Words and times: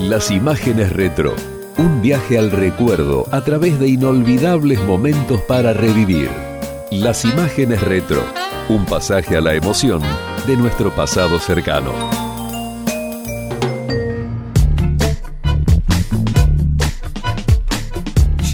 Las 0.00 0.30
imágenes 0.30 0.92
retro. 0.92 1.34
Un 1.76 2.02
viaje 2.02 2.38
al 2.38 2.50
recuerdo 2.50 3.26
a 3.30 3.42
través 3.42 3.78
de 3.78 3.88
inolvidables 3.88 4.80
momentos 4.82 5.40
para 5.42 5.72
revivir. 5.72 6.30
Las 6.90 7.24
imágenes 7.24 7.82
retro. 7.82 8.22
Un 8.68 8.84
pasaje 8.84 9.36
a 9.36 9.40
la 9.40 9.54
emoción 9.54 10.02
de 10.46 10.56
nuestro 10.56 10.94
pasado 10.94 11.38
cercano. 11.38 12.27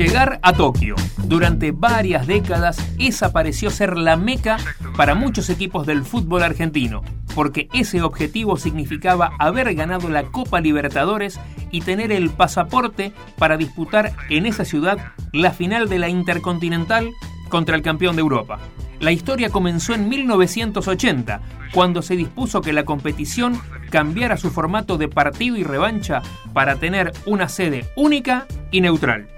Llegar 0.04 0.38
a 0.42 0.52
Tokio. 0.52 0.96
Durante 1.24 1.72
varias 1.72 2.26
décadas, 2.26 2.76
esa 2.98 3.32
pareció 3.32 3.70
ser 3.70 3.96
la 3.96 4.18
meca 4.18 4.58
para 4.98 5.14
muchos 5.14 5.48
equipos 5.48 5.86
del 5.86 6.04
fútbol 6.04 6.42
argentino, 6.42 7.02
porque 7.34 7.68
ese 7.72 8.02
objetivo 8.02 8.58
significaba 8.58 9.32
haber 9.38 9.74
ganado 9.74 10.10
la 10.10 10.24
Copa 10.24 10.60
Libertadores 10.60 11.40
y 11.70 11.80
tener 11.80 12.12
el 12.12 12.28
pasaporte 12.28 13.14
para 13.38 13.56
disputar 13.56 14.12
en 14.28 14.44
esa 14.44 14.66
ciudad 14.66 14.98
la 15.32 15.52
final 15.52 15.88
de 15.88 15.98
la 15.98 16.10
Intercontinental 16.10 17.10
contra 17.48 17.74
el 17.74 17.80
campeón 17.80 18.14
de 18.14 18.20
Europa. 18.20 18.58
La 19.00 19.10
historia 19.10 19.48
comenzó 19.48 19.94
en 19.94 20.10
1980, 20.10 21.40
cuando 21.72 22.02
se 22.02 22.14
dispuso 22.14 22.60
que 22.60 22.74
la 22.74 22.84
competición 22.84 23.58
cambiara 23.88 24.36
su 24.36 24.50
formato 24.50 24.98
de 24.98 25.08
partido 25.08 25.56
y 25.56 25.64
revancha 25.64 26.20
para 26.52 26.76
tener 26.76 27.10
una 27.24 27.48
sede 27.48 27.86
única 27.96 28.46
y 28.70 28.82
neutral 28.82 29.28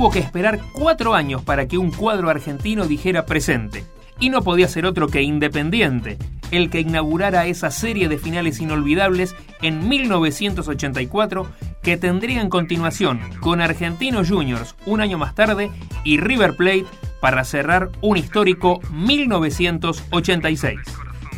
hubo 0.00 0.10
que 0.10 0.18
esperar 0.18 0.60
cuatro 0.72 1.14
años 1.14 1.42
para 1.42 1.68
que 1.68 1.76
un 1.76 1.90
cuadro 1.90 2.30
argentino 2.30 2.86
dijera 2.86 3.26
presente. 3.26 3.84
Y 4.18 4.30
no 4.30 4.40
podía 4.40 4.66
ser 4.66 4.86
otro 4.86 5.08
que 5.08 5.20
Independiente, 5.20 6.16
el 6.50 6.70
que 6.70 6.80
inaugurara 6.80 7.44
esa 7.44 7.70
serie 7.70 8.08
de 8.08 8.16
finales 8.16 8.60
inolvidables 8.60 9.36
en 9.60 9.86
1984 9.86 11.46
que 11.82 11.98
tendría 11.98 12.40
en 12.40 12.48
continuación 12.48 13.20
con 13.40 13.60
Argentinos 13.60 14.30
Juniors 14.30 14.74
un 14.86 15.02
año 15.02 15.18
más 15.18 15.34
tarde 15.34 15.70
y 16.02 16.16
River 16.16 16.56
Plate 16.56 16.86
para 17.20 17.44
cerrar 17.44 17.90
un 18.00 18.16
histórico 18.16 18.80
1986. 18.92 20.78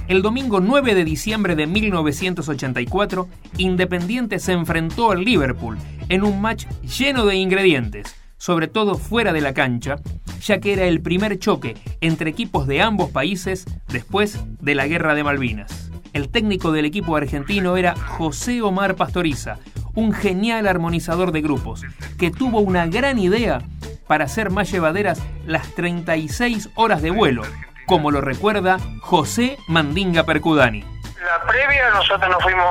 El 0.07 0.23
domingo 0.23 0.61
9 0.61 0.95
de 0.95 1.05
diciembre 1.05 1.57
de 1.57 1.67
1984, 1.67 3.29
Independiente 3.59 4.39
se 4.39 4.53
enfrentó 4.53 5.11
al 5.11 5.25
Liverpool 5.25 5.79
en 6.09 6.23
un 6.23 6.41
match 6.41 6.67
lleno 6.83 7.27
de 7.27 7.35
ingredientes 7.35 8.22
sobre 8.43 8.67
todo 8.67 8.97
fuera 8.97 9.33
de 9.33 9.41
la 9.41 9.55
cancha, 9.55 10.01
ya 10.41 10.59
que 10.59 10.73
era 10.73 10.87
el 10.87 11.01
primer 11.01 11.39
choque 11.39 11.77
entre 12.01 12.29
equipos 12.29 12.67
de 12.67 12.83
ambos 12.83 13.11
países 13.11 13.65
después 13.87 14.37
de 14.61 14.75
la 14.75 14.89
Guerra 14.89 15.15
de 15.15 15.23
Malvinas. 15.23 15.93
El 16.13 16.29
técnico 16.29 16.73
del 16.73 16.85
equipo 16.85 17.15
argentino 17.15 17.77
era 17.77 17.95
José 17.95 18.61
Omar 18.61 18.97
Pastoriza, 18.97 19.59
un 19.95 20.13
genial 20.13 20.67
armonizador 20.67 21.31
de 21.31 21.41
grupos, 21.41 21.83
que 22.19 22.33
tuvo 22.33 22.59
una 22.59 22.89
gran 22.89 23.21
idea 23.21 23.63
para 24.09 24.25
hacer 24.25 24.51
más 24.51 24.73
llevaderas 24.73 25.23
las 25.47 25.73
36 25.77 26.71
horas 26.75 27.01
de 27.01 27.13
vuelo, 27.13 27.43
como 27.87 28.11
lo 28.11 28.21
recuerda 28.21 28.81
José 29.03 29.57
Mandinga 29.69 30.25
Percudani. 30.25 30.92
La 31.25 31.41
previa 31.47 31.89
nosotros 31.91 32.29
nos 32.29 32.43
fuimos 32.43 32.67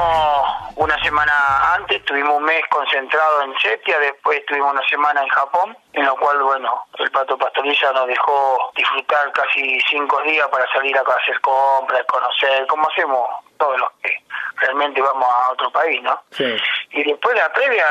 una 0.76 1.02
semana 1.04 1.74
antes, 1.74 2.04
tuvimos 2.04 2.36
un 2.36 2.44
mes 2.44 2.62
concentrado 2.70 3.44
en 3.44 3.58
Setia, 3.60 3.98
después 4.00 4.46
tuvimos 4.46 4.74
una 4.74 4.86
semana 4.90 5.22
en 5.22 5.30
Japón, 5.30 5.78
en 5.94 6.06
lo 6.06 6.16
cual, 6.18 6.44
bueno, 6.44 6.86
el 6.98 7.10
Pato 7.12 7.38
Pastoriza 7.38 7.94
nos 7.94 8.08
dejó 8.08 8.72
disfrutar 8.76 9.32
casi 9.32 9.80
cinco 9.90 10.22
días 10.24 10.48
para 10.50 10.68
salir 10.74 10.98
acá 10.98 11.14
a 11.14 11.16
hacer 11.16 11.40
compras, 11.40 12.04
conocer, 12.08 12.68
como 12.68 12.90
hacemos 12.90 13.30
todos 13.58 13.80
los 13.80 13.90
que 14.04 14.18
realmente 14.58 15.02
vamos 15.02 15.30
a 15.32 15.52
otro 15.54 15.72
país, 15.72 16.02
¿no? 16.04 16.22
Sí. 16.32 16.58
Y 16.92 17.04
después 17.04 17.36
la 17.38 17.54
previa 17.54 17.86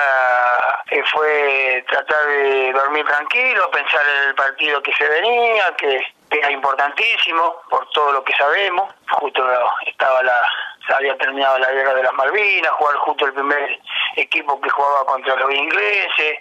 eh, 0.91 1.03
fue 1.11 1.85
tratar 1.89 2.27
de 2.27 2.73
dormir 2.73 3.07
tranquilo, 3.07 3.71
pensar 3.71 4.03
en 4.07 4.29
el 4.29 4.35
partido 4.35 4.83
que 4.83 4.93
se 4.93 5.09
venía, 5.09 5.75
que 5.77 6.01
era 6.31 6.51
importantísimo 6.51 7.57
por 7.69 7.89
todo 7.91 8.13
lo 8.13 8.25
que 8.25 8.35
sabemos. 8.35 8.93
Justo 9.11 9.43
estaba 9.87 10.23
la, 10.23 10.41
había 10.97 11.17
terminado 11.19 11.59
la 11.59 11.71
guerra 11.71 11.95
de 11.95 12.03
las 12.03 12.13
Malvinas, 12.15 12.71
jugar 12.73 12.97
justo 12.97 13.27
el 13.27 13.33
primer 13.33 13.81
equipo 14.17 14.61
que 14.61 14.71
jugaba 14.71 15.05
contra 15.07 15.37
los 15.37 15.53
ingleses, 15.55 16.39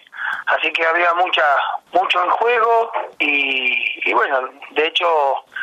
así 0.47 0.71
que 0.71 0.85
había 0.85 1.13
mucha 1.13 1.43
mucho 1.91 2.23
en 2.23 2.29
juego 2.31 2.91
y, 3.19 4.09
y 4.09 4.13
bueno, 4.13 4.49
de 4.71 4.87
hecho, 4.87 5.07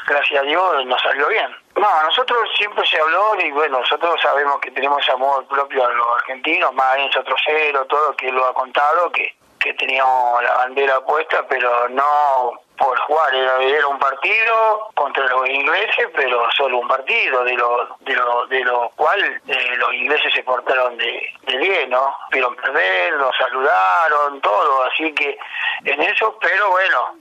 gracias 0.06 0.40
a 0.40 0.44
Dios 0.44 0.86
nos 0.86 1.00
salió 1.02 1.28
bien. 1.28 1.54
No, 1.76 2.02
nosotros 2.04 2.48
siempre 2.56 2.86
se 2.86 2.98
habló 2.98 3.34
y 3.40 3.50
bueno, 3.50 3.80
nosotros 3.80 4.20
sabemos 4.22 4.58
que 4.60 4.70
tenemos 4.70 5.08
amor 5.10 5.46
propio 5.46 5.86
a 5.86 5.90
los 5.90 6.06
argentinos, 6.16 6.72
más 6.74 6.96
Enzo 6.98 7.22
Trocero, 7.22 7.84
todo 7.86 8.16
que 8.16 8.32
lo 8.32 8.46
ha 8.46 8.54
contado, 8.54 9.10
que, 9.12 9.34
que 9.66 9.74
teníamos 9.74 10.42
la 10.44 10.54
bandera 10.58 11.00
puesta, 11.00 11.44
pero 11.48 11.88
no 11.88 12.52
por 12.78 12.96
jugar, 13.00 13.34
era, 13.34 13.88
un 13.88 13.98
partido 13.98 14.90
contra 14.94 15.26
los 15.26 15.48
ingleses, 15.48 16.06
pero 16.14 16.46
solo 16.56 16.78
un 16.78 16.86
partido, 16.86 17.42
de 17.42 17.54
lo, 17.54 17.96
de 18.00 18.14
lo, 18.14 18.46
de 18.46 18.60
lo 18.64 18.90
cual 18.90 19.20
eh, 19.24 19.76
los 19.76 19.94
ingleses 19.94 20.32
se 20.34 20.42
portaron 20.44 20.96
de, 20.98 21.34
bien, 21.58 21.90
¿no? 21.90 22.14
Vieron 22.30 22.54
perder, 22.54 23.16
nos 23.16 23.34
saludaron, 23.36 24.40
todo, 24.40 24.84
así 24.84 25.12
que 25.14 25.36
en 25.84 26.02
eso, 26.02 26.38
pero 26.40 26.70
bueno, 26.70 27.16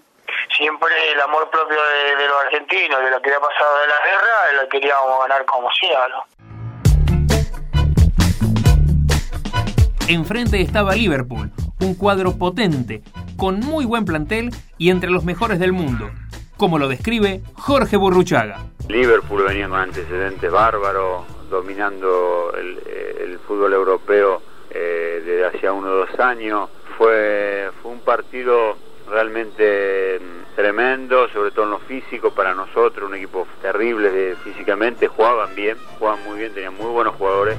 siempre 0.55 1.11
el 1.13 1.21
amor 1.21 1.49
propio 1.49 1.81
de, 1.81 2.27
los 2.27 2.43
argentinos, 2.43 3.01
de 3.01 3.11
lo 3.11 3.21
que 3.21 3.29
había 3.29 3.39
pasado 3.39 3.79
de 3.79 3.87
la 3.87 3.99
guerra, 4.05 4.61
lo 4.61 4.69
queríamos 4.69 5.19
ganar 5.21 5.45
como 5.45 5.71
sea, 5.71 6.07
¿no? 6.09 6.25
Enfrente 10.07 10.61
estaba 10.61 10.93
Liverpool, 10.93 11.49
un 11.81 11.95
cuadro 11.95 12.37
potente, 12.37 13.01
con 13.37 13.59
muy 13.59 13.85
buen 13.85 14.05
plantel 14.05 14.51
y 14.77 14.89
entre 14.89 15.09
los 15.09 15.25
mejores 15.25 15.59
del 15.59 15.73
mundo, 15.73 16.09
como 16.57 16.79
lo 16.79 16.87
describe 16.87 17.41
Jorge 17.53 17.97
Burruchaga. 17.97 18.65
Liverpool 18.87 19.43
venía 19.43 19.67
con 19.67 19.79
antecedentes 19.79 20.51
bárbaros, 20.51 21.25
dominando 21.49 22.53
el, 22.57 23.39
fútbol 23.47 23.73
europeo 23.73 24.41
eh, 24.71 25.21
desde 25.23 25.45
hacía 25.45 25.71
uno 25.71 25.87
o 25.87 25.95
dos 25.97 26.19
años. 26.19 26.67
Fue, 26.97 27.69
fue 27.81 27.91
un 27.91 27.99
partido 27.99 28.75
realmente 29.07 30.19
mm, 30.19 30.55
tremendo, 30.55 31.27
sobre 31.29 31.51
todo 31.51 31.65
en 31.65 31.71
lo 31.71 31.79
físico 31.79 32.31
para 32.31 32.55
nosotros, 32.55 33.07
un 33.07 33.15
equipo 33.15 33.47
terrible 33.61 34.09
de, 34.09 34.35
físicamente, 34.37 35.07
jugaban 35.07 35.53
bien, 35.55 35.77
jugaban 35.99 36.23
muy 36.23 36.39
bien, 36.39 36.53
tenían 36.53 36.75
muy 36.75 36.87
buenos 36.87 37.15
jugadores. 37.15 37.57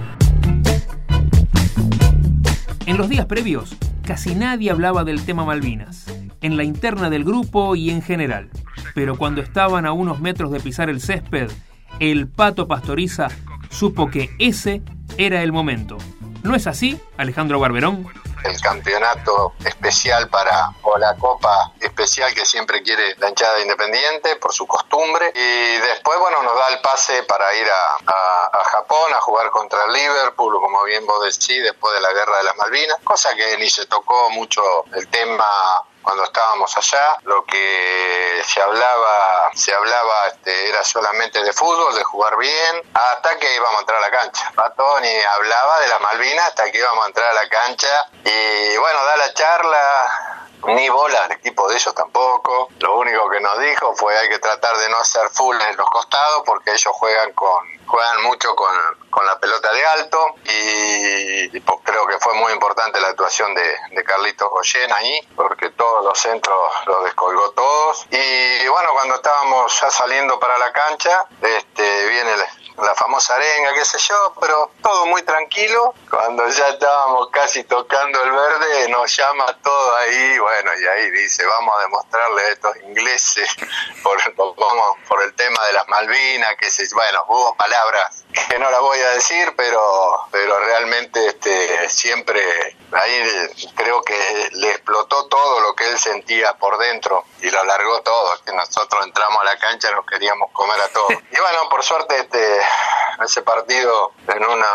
En 2.86 2.96
los 2.96 3.08
días 3.08 3.26
previos, 3.26 3.76
casi 4.06 4.36
nadie 4.36 4.70
hablaba 4.70 5.02
del 5.02 5.24
tema 5.24 5.44
Malvinas, 5.44 6.06
en 6.40 6.56
la 6.56 6.62
interna 6.62 7.10
del 7.10 7.24
grupo 7.24 7.74
y 7.74 7.90
en 7.90 8.02
general. 8.02 8.48
Pero 8.94 9.18
cuando 9.18 9.42
estaban 9.42 9.84
a 9.84 9.92
unos 9.92 10.20
metros 10.20 10.52
de 10.52 10.60
pisar 10.60 10.88
el 10.88 11.00
césped, 11.00 11.50
el 11.98 12.28
pato 12.28 12.68
pastoriza 12.68 13.28
supo 13.68 14.08
que 14.08 14.30
ese 14.38 14.82
era 15.18 15.42
el 15.42 15.50
momento. 15.50 15.98
¿No 16.46 16.54
es 16.54 16.68
así, 16.68 17.00
Alejandro 17.16 17.58
Barberón? 17.58 18.06
el 18.44 18.60
campeonato 18.60 19.54
especial 19.64 20.28
para, 20.28 20.70
o 20.82 20.96
la 20.96 21.16
copa 21.16 21.72
especial 21.80 22.32
que 22.32 22.46
siempre 22.46 22.80
quiere 22.82 23.16
la 23.16 23.30
hinchada 23.30 23.60
Independiente 23.60 24.36
por 24.36 24.52
su 24.52 24.68
costumbre. 24.68 25.32
Y 25.34 25.78
después, 25.78 26.16
bueno, 26.20 26.44
nos 26.44 26.54
da 26.54 26.68
el 26.68 26.80
pase 26.80 27.24
para 27.24 27.52
ir 27.56 27.66
a, 27.66 28.58
a, 28.58 28.64
Japón 28.70 29.12
a 29.14 29.20
jugar 29.20 29.50
contra 29.50 29.88
Liverpool, 29.88 30.60
como 30.60 30.84
bien 30.84 31.04
vos 31.04 31.24
decís, 31.24 31.64
después 31.64 31.92
de 31.94 32.00
la 32.00 32.12
guerra 32.12 32.38
de 32.38 32.44
las 32.44 32.56
Malvinas, 32.56 32.98
cosa 33.02 33.34
que 33.34 33.56
ni 33.58 33.68
se 33.68 33.86
tocó 33.86 34.30
mucho 34.30 34.62
el 34.94 35.08
tema 35.08 35.44
cuando 36.06 36.22
estábamos 36.22 36.70
allá, 36.76 37.18
lo 37.24 37.44
que 37.44 38.40
se 38.46 38.62
hablaba, 38.62 39.50
se 39.56 39.74
hablaba 39.74 40.28
este, 40.28 40.68
era 40.68 40.84
solamente 40.84 41.42
de 41.42 41.52
fútbol, 41.52 41.96
de 41.96 42.04
jugar 42.04 42.36
bien, 42.36 42.82
hasta 42.94 43.36
que 43.40 43.56
íbamos 43.56 43.78
a 43.78 43.80
entrar 43.80 43.98
a 43.98 44.08
la 44.08 44.10
cancha. 44.12 44.52
Patoni 44.54 45.20
hablaba 45.34 45.80
de 45.80 45.88
la 45.88 45.98
Malvinas 45.98 46.46
hasta 46.46 46.70
que 46.70 46.78
íbamos 46.78 47.04
a 47.04 47.08
entrar 47.08 47.30
a 47.30 47.32
la 47.32 47.48
cancha 47.48 48.08
y 48.24 48.76
bueno, 48.76 49.04
da 49.04 49.16
la 49.16 49.34
charla, 49.34 50.25
ni 50.66 50.88
bola 50.88 51.24
al 51.24 51.32
equipo 51.32 51.68
de 51.68 51.76
ellos 51.76 51.94
tampoco. 51.94 52.68
Lo 52.80 52.98
único 52.98 53.28
que 53.30 53.40
nos 53.40 53.58
dijo 53.58 53.94
fue 53.94 54.16
hay 54.18 54.28
que 54.28 54.38
tratar 54.38 54.76
de 54.76 54.88
no 54.88 54.96
hacer 54.98 55.28
full 55.30 55.56
en 55.60 55.76
los 55.76 55.88
costados 55.90 56.42
porque 56.44 56.70
ellos 56.70 56.92
juegan 56.94 57.32
con 57.32 57.76
juegan 57.86 58.22
mucho 58.22 58.54
con, 58.54 58.74
la 59.24 59.38
pelota 59.40 59.72
de 59.72 59.86
alto 59.86 60.34
y, 60.44 61.60
creo 61.82 62.06
que 62.06 62.18
fue 62.18 62.34
muy 62.34 62.52
importante 62.52 63.00
la 63.00 63.08
actuación 63.08 63.54
de, 63.54 63.76
de 63.92 64.04
Carlitos 64.04 64.50
Goyen 64.50 64.92
ahí 64.92 65.20
porque 65.34 65.70
todos 65.70 66.04
los 66.04 66.18
centros 66.18 66.56
los 66.86 67.04
descolgó 67.04 67.50
todos 67.52 68.06
y 68.10 68.68
bueno 68.68 68.90
cuando 68.92 69.14
estábamos 69.14 69.80
ya 69.80 69.90
saliendo 69.90 70.38
para 70.38 70.58
la 70.58 70.70
cancha 70.72 71.26
este 71.40 72.08
viene 72.08 72.32
la 72.78 72.94
famosa 72.94 73.34
arenga, 73.34 73.74
qué 73.74 73.84
sé 73.84 73.98
yo, 73.98 74.34
pero 74.40 74.70
todo 74.82 75.06
muy 75.06 75.22
tranquilo. 75.22 75.94
Cuando 76.10 76.46
ya 76.48 76.68
estábamos 76.68 77.30
casi 77.30 77.64
tocando 77.64 78.22
el 78.22 78.30
verde, 78.30 78.88
nos 78.90 79.14
llama 79.16 79.46
todo 79.62 79.96
ahí, 79.96 80.38
bueno, 80.38 80.70
y 80.78 80.86
ahí 80.86 81.10
dice, 81.10 81.44
vamos 81.46 81.74
a 81.78 81.82
demostrarle 81.82 82.42
a 82.42 82.48
estos 82.48 82.76
ingleses 82.84 83.48
por, 84.02 84.18
por 85.08 85.22
el 85.22 85.34
tema 85.34 85.64
de 85.66 85.72
las 85.72 85.88
Malvinas, 85.88 86.56
que 86.58 86.70
se, 86.70 86.86
bueno, 86.94 87.24
hubo 87.28 87.54
palabras 87.56 88.25
que 88.48 88.58
no 88.58 88.70
las 88.70 88.80
voy 88.80 88.98
a 88.98 89.10
decir, 89.10 89.54
pero, 89.56 90.26
pero 90.30 90.58
realmente 90.58 91.26
este, 91.26 91.88
siempre 91.88 92.40
ahí 92.92 93.22
creo 93.74 94.02
que 94.02 94.50
le 94.52 94.70
explotó 94.70 95.26
todo 95.26 95.60
lo 95.60 95.74
que 95.74 95.88
él 95.90 95.98
sentía 95.98 96.54
por 96.54 96.78
dentro 96.78 97.24
y 97.40 97.50
lo 97.50 97.60
alargó 97.60 98.02
todo, 98.02 98.38
que 98.44 98.52
nosotros 98.52 99.06
entramos 99.06 99.40
a 99.40 99.44
la 99.44 99.58
cancha 99.58 99.90
y 99.90 99.94
nos 99.94 100.06
queríamos 100.06 100.50
comer 100.52 100.80
a 100.80 100.88
todos. 100.88 101.12
Y 101.30 101.38
bueno, 101.38 101.68
por 101.68 101.82
suerte 101.82 102.16
este, 102.18 102.60
ese 103.24 103.42
partido 103.42 104.12
en 104.28 104.44
una 104.44 104.68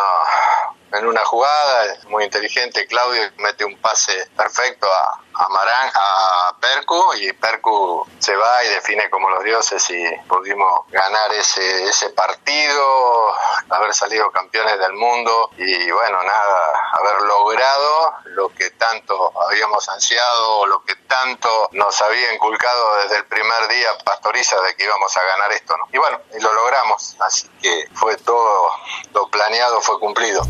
en 0.94 1.08
una 1.08 1.24
jugada 1.24 1.96
muy 2.10 2.26
inteligente 2.26 2.86
Claudio 2.86 3.24
mete 3.38 3.64
un 3.64 3.78
pase 3.78 4.28
perfecto 4.36 4.88
a, 4.92 5.22
a 5.34 5.50
Marán, 5.50 5.90
a 5.94 6.51
Percu 6.62 7.14
y 7.20 7.34
Percu 7.34 8.08
se 8.20 8.36
va 8.36 8.64
y 8.64 8.70
define 8.70 9.10
como 9.10 9.32
los 9.32 9.44
dioses 9.44 9.84
y 9.90 10.04
pudimos 10.28 10.82
ganar 10.90 11.34
ese, 11.34 11.86
ese 11.86 12.12
partido, 12.12 13.34
haber 13.70 13.92
salido 13.96 14.32
campeones 14.32 14.78
del 14.78 14.94
mundo 14.94 15.50
y 15.58 15.90
bueno, 15.90 16.22
nada, 16.22 16.92
haber 16.94 17.24
logrado 17.24 18.14
lo 18.26 18.50
que 18.50 18.70
tanto 18.72 19.34
habíamos 19.48 19.90
ansiado, 19.90 20.68
lo 20.68 20.84
que 20.84 20.94
tanto 21.08 21.50
nos 21.72 22.00
había 22.02 22.32
inculcado 22.34 22.98
desde 23.04 23.18
el 23.18 23.26
primer 23.26 23.68
día 23.68 23.90
Pastoriza 24.06 24.62
de 24.62 24.76
que 24.76 24.84
íbamos 24.84 25.18
a 25.18 25.24
ganar 25.24 25.52
esto, 25.54 25.76
¿no? 25.78 25.88
Y 25.92 25.98
bueno, 25.98 26.20
y 26.38 26.42
lo 26.42 26.54
logramos, 26.54 27.16
así 27.22 27.50
que 27.60 27.86
fue 27.96 28.18
todo, 28.18 28.70
lo 29.16 29.28
planeado 29.30 29.82
fue 29.82 30.00
cumplido. 30.00 30.44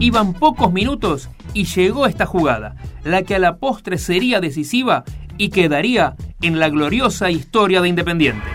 Iban 0.00 0.32
pocos 0.32 0.72
minutos 0.72 1.28
y 1.52 1.66
llegó 1.66 2.06
esta 2.06 2.24
jugada, 2.24 2.74
la 3.04 3.22
que 3.22 3.36
a 3.36 3.38
la 3.38 3.56
postre 3.56 3.98
sería 3.98 4.40
decisiva 4.40 5.04
y 5.38 5.50
quedaría 5.50 6.14
en 6.42 6.58
la 6.58 6.68
gloriosa 6.68 7.30
historia 7.30 7.80
de 7.80 7.88
Independiente. 7.88 8.46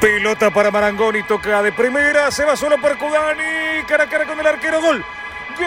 Pelota 0.00 0.50
para 0.50 0.70
Marangoni, 0.70 1.22
toca 1.22 1.62
de 1.62 1.72
primera, 1.72 2.30
se 2.30 2.44
va 2.44 2.56
solo 2.56 2.78
por 2.80 2.98
Cudani, 2.98 3.84
cara 3.88 4.04
a 4.04 4.08
cara 4.08 4.26
con 4.26 4.38
el 4.38 4.46
arquero, 4.46 4.80
gol. 4.82 5.02
¡Gol! 5.58 5.66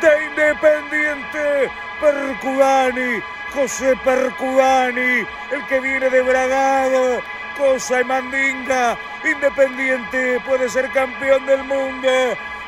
De 0.00 0.24
Independiente, 0.30 1.70
Percudani, 2.00 3.22
José 3.52 3.94
Percudani, 4.04 5.26
el 5.52 5.66
que 5.68 5.80
viene 5.80 6.08
de 6.08 6.22
Bragado, 6.22 7.20
cosa 7.56 8.00
y 8.00 8.04
mandinga. 8.04 8.96
Independiente 9.24 10.40
puede 10.40 10.68
ser 10.68 10.90
campeón 10.90 11.46
del 11.46 11.64
mundo 11.64 12.08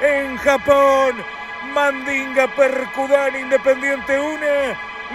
en 0.01 0.37
Japón. 0.39 1.25
Mandinga 1.73 2.47
Percudán 2.49 3.37
Independiente 3.37 4.19
1. 4.19 4.39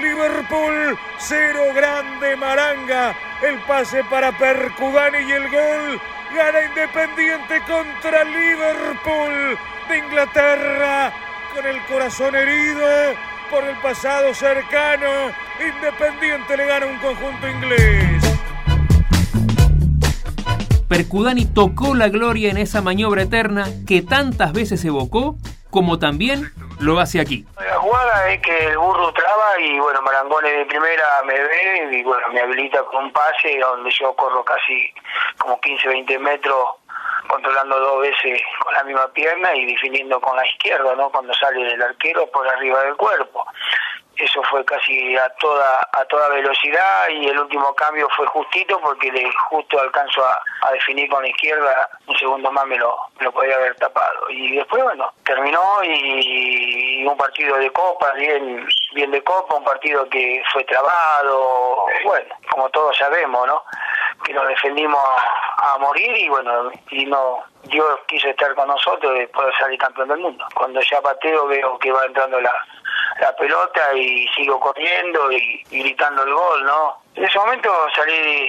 Liverpool 0.01 0.97
0 1.17 1.63
Grande 1.73 2.35
Maranga. 2.35 3.15
El 3.41 3.59
pase 3.59 4.03
para 4.05 4.31
Percudani 4.31 5.19
y 5.19 5.31
el 5.31 5.49
gol. 5.49 6.01
Gana 6.35 6.61
Independiente 6.63 7.61
contra 7.61 8.23
Liverpool 8.23 9.57
de 9.87 9.97
Inglaterra. 9.97 11.13
Con 11.53 11.65
el 11.65 11.81
corazón 11.85 12.35
herido 12.35 13.15
por 13.49 13.63
el 13.63 13.75
pasado 13.77 14.33
cercano. 14.33 15.31
Independiente 15.59 16.55
le 16.55 16.65
gana 16.65 16.85
un 16.85 16.97
conjunto 16.99 17.49
inglés. 17.49 18.18
Percudani 20.89 21.45
tocó 21.45 21.93
la 21.93 22.09
gloria 22.09 22.49
en 22.49 22.57
esa 22.57 22.81
maniobra 22.81 23.21
eterna 23.21 23.65
que 23.87 24.01
tantas 24.01 24.53
veces 24.53 24.83
evocó, 24.83 25.35
como 25.69 25.99
también 25.99 26.51
lo 26.79 26.99
hace 26.99 27.21
aquí. 27.21 27.45
La 27.57 27.77
jugada 27.77 28.31
es 28.31 28.41
que 28.41 28.65
el 28.69 28.77
burro 28.79 29.13
traba 29.13 29.59
y 29.59 29.79
bueno, 29.79 30.01
Marangone 30.01 30.49
de 30.49 30.65
primera 30.65 31.03
me 31.27 31.35
ve 31.35 31.89
y 31.91 32.03
bueno, 32.03 32.27
me 32.33 32.41
habilita 32.41 32.83
con 32.85 33.05
un 33.05 33.13
pase 33.13 33.59
donde 33.59 33.91
yo 33.91 34.15
corro 34.15 34.43
casi 34.43 34.91
como 35.37 35.61
15, 35.61 35.89
20 35.89 36.17
metros 36.17 36.65
controlando 37.27 37.79
dos 37.79 38.01
veces 38.01 38.41
con 38.63 38.73
la 38.73 38.83
misma 38.83 39.07
pierna 39.13 39.53
y 39.53 39.67
definiendo 39.67 40.19
con 40.19 40.35
la 40.35 40.47
izquierda, 40.47 40.95
¿no? 40.95 41.11
Cuando 41.11 41.31
sale 41.35 41.71
el 41.71 41.81
arquero 41.83 42.25
por 42.31 42.47
arriba 42.47 42.81
del 42.81 42.95
cuerpo 42.95 43.45
fue 44.43 44.63
casi 44.65 45.15
a 45.17 45.29
toda 45.39 45.87
a 45.93 46.05
toda 46.05 46.29
velocidad 46.29 47.09
y 47.09 47.27
el 47.27 47.39
último 47.39 47.73
cambio 47.75 48.07
fue 48.15 48.25
justito 48.27 48.79
porque 48.81 49.11
le 49.11 49.29
justo 49.49 49.79
alcanzo 49.79 50.23
a, 50.25 50.71
definir 50.71 51.09
con 51.09 51.23
la 51.23 51.29
izquierda 51.29 51.89
un 52.07 52.17
segundo 52.17 52.51
más 52.51 52.65
me 52.67 52.77
lo, 52.77 52.95
me 53.17 53.25
lo 53.25 53.31
podía 53.31 53.55
haber 53.55 53.75
tapado. 53.75 54.29
Y 54.29 54.55
después 54.55 54.83
bueno 54.83 55.11
terminó 55.23 55.83
y, 55.83 57.05
un 57.05 57.17
partido 57.17 57.57
de 57.57 57.71
copa 57.71 58.11
bien 58.13 58.67
bien 58.93 59.11
de 59.11 59.23
copa 59.23 59.55
un 59.55 59.63
partido 59.63 60.07
que 60.09 60.43
fue 60.51 60.63
trabado 60.65 61.85
bueno 62.03 62.35
como 62.49 62.69
todos 62.69 62.95
sabemos 62.97 63.47
no 63.47 63.63
que 64.23 64.33
nos 64.33 64.47
defendimos 64.47 64.99
a, 65.63 65.77
morir 65.79 66.15
y 66.17 66.29
bueno 66.29 66.71
y 66.91 67.05
no 67.05 67.43
Dios 67.63 67.99
quiso 68.07 68.29
estar 68.29 68.53
con 68.55 68.67
nosotros 68.67 69.17
y 69.21 69.27
poder 69.27 69.53
salir 69.57 69.79
campeón 69.79 70.07
del 70.07 70.19
mundo. 70.19 70.45
Cuando 70.55 70.79
ya 70.81 71.01
pateo 71.01 71.47
veo 71.47 71.77
que 71.79 71.91
va 71.91 72.05
entrando 72.05 72.39
la 72.39 72.51
la 73.19 73.35
pelota 73.35 73.93
y 73.93 74.27
sigo 74.29 74.59
corriendo 74.59 75.31
y, 75.31 75.63
gritando 75.69 76.23
el 76.23 76.33
gol, 76.33 76.63
¿no? 76.63 77.01
En 77.15 77.25
ese 77.25 77.37
momento 77.39 77.69
salí 77.95 78.47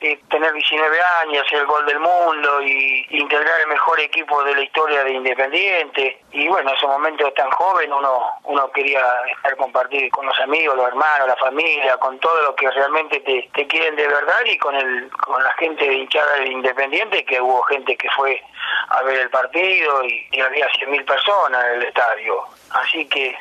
de 0.00 0.16
tener 0.28 0.52
19 0.52 0.98
años, 1.22 1.46
ser 1.48 1.60
el 1.60 1.66
gol 1.66 1.86
del 1.86 2.00
mundo 2.00 2.60
y 2.62 3.06
integrar 3.10 3.60
el 3.60 3.68
mejor 3.68 4.00
equipo 4.00 4.42
de 4.44 4.54
la 4.54 4.60
historia 4.62 5.04
de 5.04 5.12
Independiente. 5.12 6.20
Y 6.32 6.48
bueno, 6.48 6.70
en 6.70 6.76
esos 6.76 6.88
momentos 6.88 7.32
tan 7.34 7.50
joven 7.50 7.92
uno 7.92 8.30
uno 8.44 8.70
quería 8.72 9.02
estar 9.34 9.56
compartir 9.56 10.10
con 10.10 10.26
los 10.26 10.38
amigos, 10.40 10.76
los 10.76 10.88
hermanos, 10.88 11.28
la 11.28 11.36
familia, 11.36 11.96
con 11.98 12.18
todo 12.18 12.42
lo 12.42 12.54
que 12.54 12.70
realmente 12.70 13.20
te, 13.20 13.48
te 13.54 13.66
quieren 13.66 13.96
de 13.96 14.08
verdad 14.08 14.44
y 14.44 14.58
con 14.58 14.74
el 14.74 15.10
con 15.10 15.42
la 15.42 15.52
gente 15.54 15.84
hinchada 15.90 16.36
de 16.36 16.48
Independiente, 16.48 17.24
que 17.24 17.40
hubo 17.40 17.62
gente 17.62 17.96
que 17.96 18.08
fue 18.10 18.42
a 18.88 19.02
ver 19.02 19.20
el 19.20 19.30
partido 19.30 20.04
y, 20.04 20.26
y 20.32 20.40
había 20.40 20.66
100.000 20.68 21.04
personas 21.04 21.64
en 21.66 21.74
el 21.74 21.82
estadio. 21.84 22.44
Así 22.70 23.06
que 23.06 23.36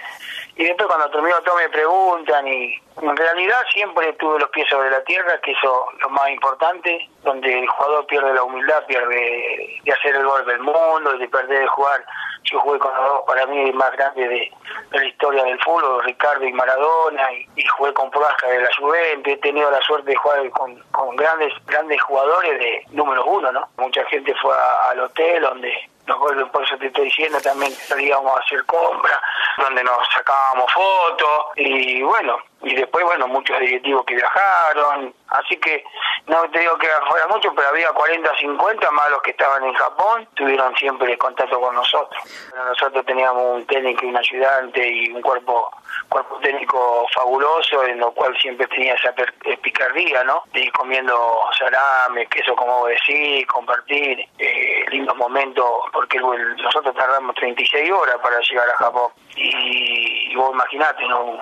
y 0.59 0.65
después 0.65 0.89
cuando 0.89 1.09
termino 1.09 1.41
todo 1.43 1.55
me 1.55 1.69
preguntan 1.69 2.45
y 2.45 2.75
en 3.01 3.15
realidad 3.15 3.61
siempre 3.71 4.11
tuve 4.19 4.39
los 4.39 4.49
pies 4.49 4.67
sobre 4.67 4.89
la 4.89 5.01
tierra, 5.05 5.39
que 5.39 5.51
eso 5.51 5.87
es 5.95 6.01
lo 6.01 6.09
más 6.09 6.29
importante, 6.31 7.09
donde 7.23 7.59
el 7.59 7.65
jugador 7.65 8.05
pierde 8.07 8.33
la 8.33 8.43
humildad, 8.43 8.85
pierde 8.85 9.79
de 9.85 9.91
hacer 9.93 10.17
el 10.17 10.25
gol 10.25 10.45
del 10.45 10.59
mundo, 10.59 11.17
de 11.17 11.29
perder 11.29 11.61
de 11.61 11.67
jugar. 11.67 12.03
Yo 12.43 12.59
jugué 12.59 12.77
con 12.77 12.93
los 12.93 13.05
dos 13.05 13.21
para 13.25 13.45
mí 13.45 13.71
más 13.71 13.93
grandes 13.93 14.29
de, 14.29 14.51
la 14.91 15.05
historia 15.05 15.43
del 15.45 15.63
fútbol, 15.63 16.03
Ricardo 16.03 16.43
y 16.43 16.51
Maradona, 16.51 17.31
y, 17.55 17.65
jugué 17.77 17.93
con 17.93 18.11
Proaja 18.11 18.47
de 18.47 18.59
la 18.59 18.69
Juventus, 18.77 19.31
he 19.31 19.37
tenido 19.37 19.71
la 19.71 19.79
suerte 19.83 20.11
de 20.11 20.17
jugar 20.17 20.49
con, 20.49 20.77
con 20.91 21.15
grandes 21.15 21.53
grandes 21.67 22.01
jugadores 22.01 22.59
de 22.59 22.83
número 22.91 23.23
uno, 23.23 23.49
¿no? 23.53 23.69
Mucha 23.77 24.03
gente 24.07 24.35
fue 24.41 24.53
al 24.91 24.99
hotel 24.99 25.41
donde 25.41 25.71
por 26.17 26.63
eso 26.63 26.77
te 26.77 26.87
estoy 26.87 27.05
diciendo 27.05 27.39
también 27.41 27.71
que 27.75 27.81
salíamos 27.81 28.35
a 28.35 28.39
hacer 28.39 28.65
compras, 28.65 29.19
donde 29.57 29.83
nos 29.83 29.97
sacábamos 30.13 30.71
fotos 30.73 31.45
y 31.55 32.01
bueno, 32.01 32.37
y 32.61 32.75
después 32.75 33.05
bueno, 33.05 33.27
muchos 33.27 33.59
directivos 33.59 34.05
que 34.05 34.15
viajaron, 34.15 35.13
así 35.29 35.57
que 35.57 35.83
no 36.27 36.41
te 36.51 36.59
digo 36.59 36.77
que 36.77 36.87
fuera 37.09 37.27
mucho, 37.27 37.51
pero 37.55 37.69
había 37.69 37.89
40, 37.91 38.37
50 38.37 38.91
más 38.91 39.09
los 39.11 39.21
que 39.21 39.31
estaban 39.31 39.63
en 39.63 39.73
Japón, 39.73 40.27
tuvieron 40.35 40.75
siempre 40.75 41.17
contacto 41.17 41.59
con 41.59 41.73
nosotros. 41.75 42.21
nosotros 42.55 43.05
teníamos 43.05 43.55
un 43.55 43.65
técnico 43.65 44.05
y 44.05 44.09
un 44.09 44.17
ayudante 44.17 44.87
y 44.87 45.09
un 45.11 45.21
cuerpo 45.21 45.71
cuerpo 46.09 46.39
técnico 46.39 47.07
fabuloso, 47.13 47.83
en 47.85 47.99
lo 47.99 48.11
cual 48.11 48.35
siempre 48.39 48.67
tenía 48.67 48.95
esa 48.95 49.13
eh, 49.45 49.57
picardía, 49.57 50.23
¿no? 50.23 50.43
De 50.53 50.61
ir 50.61 50.71
comiendo 50.71 51.41
salame, 51.57 52.25
queso, 52.27 52.55
como 52.55 52.87
decís, 52.87 53.45
compartir 53.47 54.27
eh, 54.37 54.85
lindos 54.91 55.15
momentos, 55.15 55.65
porque 55.93 56.19
nosotros 56.19 56.95
tardamos 56.95 57.35
36 57.35 57.91
horas 57.91 58.17
para 58.21 58.39
llegar 58.41 58.69
a 58.69 58.75
Japón. 58.75 59.11
Y, 59.35 60.35
vos 60.35 60.53
imaginate, 60.53 61.07
¿no? 61.07 61.39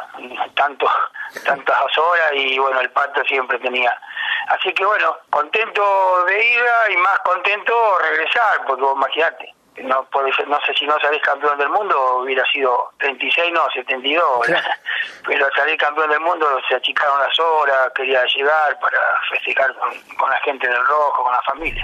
Tanto, 0.56 0.88
tantas 1.46 1.98
horas 1.98 2.32
y 2.34 2.58
bueno, 2.58 2.80
el 2.80 2.90
pato 2.92 3.24
siempre 3.26 3.60
tenía. 3.60 3.96
Así 4.48 4.74
que 4.74 4.86
bueno, 4.86 5.18
contento 5.30 6.26
de 6.26 6.46
ida 6.46 6.92
y 6.92 6.98
más 6.98 7.20
contento 7.20 7.74
regresar, 8.00 8.66
porque 8.66 8.82
vos 8.82 8.96
imaginate 8.96 9.54
no 9.84 10.04
puede 10.10 10.34
ser, 10.34 10.48
no 10.48 10.60
sé 10.66 10.74
si 10.74 10.86
no 10.86 11.00
salís 11.00 11.22
campeón 11.22 11.58
del 11.58 11.70
mundo 11.70 12.22
hubiera 12.24 12.44
sido 12.52 12.92
36 13.00 13.54
no 13.54 13.62
72 13.74 14.24
pero 15.26 15.48
salir 15.56 15.78
campeón 15.78 16.10
del 16.10 16.20
mundo 16.22 16.48
se 16.68 16.76
achicaron 16.76 17.20
las 17.20 17.40
horas 17.40 17.92
quería 17.96 18.24
llegar 18.36 18.80
para 18.80 18.98
festejar 19.30 19.74
con, 19.76 20.30
la 20.30 20.38
gente 20.40 20.68
del 20.68 20.86
rojo 20.86 21.24
con 21.24 21.32
la 21.32 21.42
familia 21.44 21.84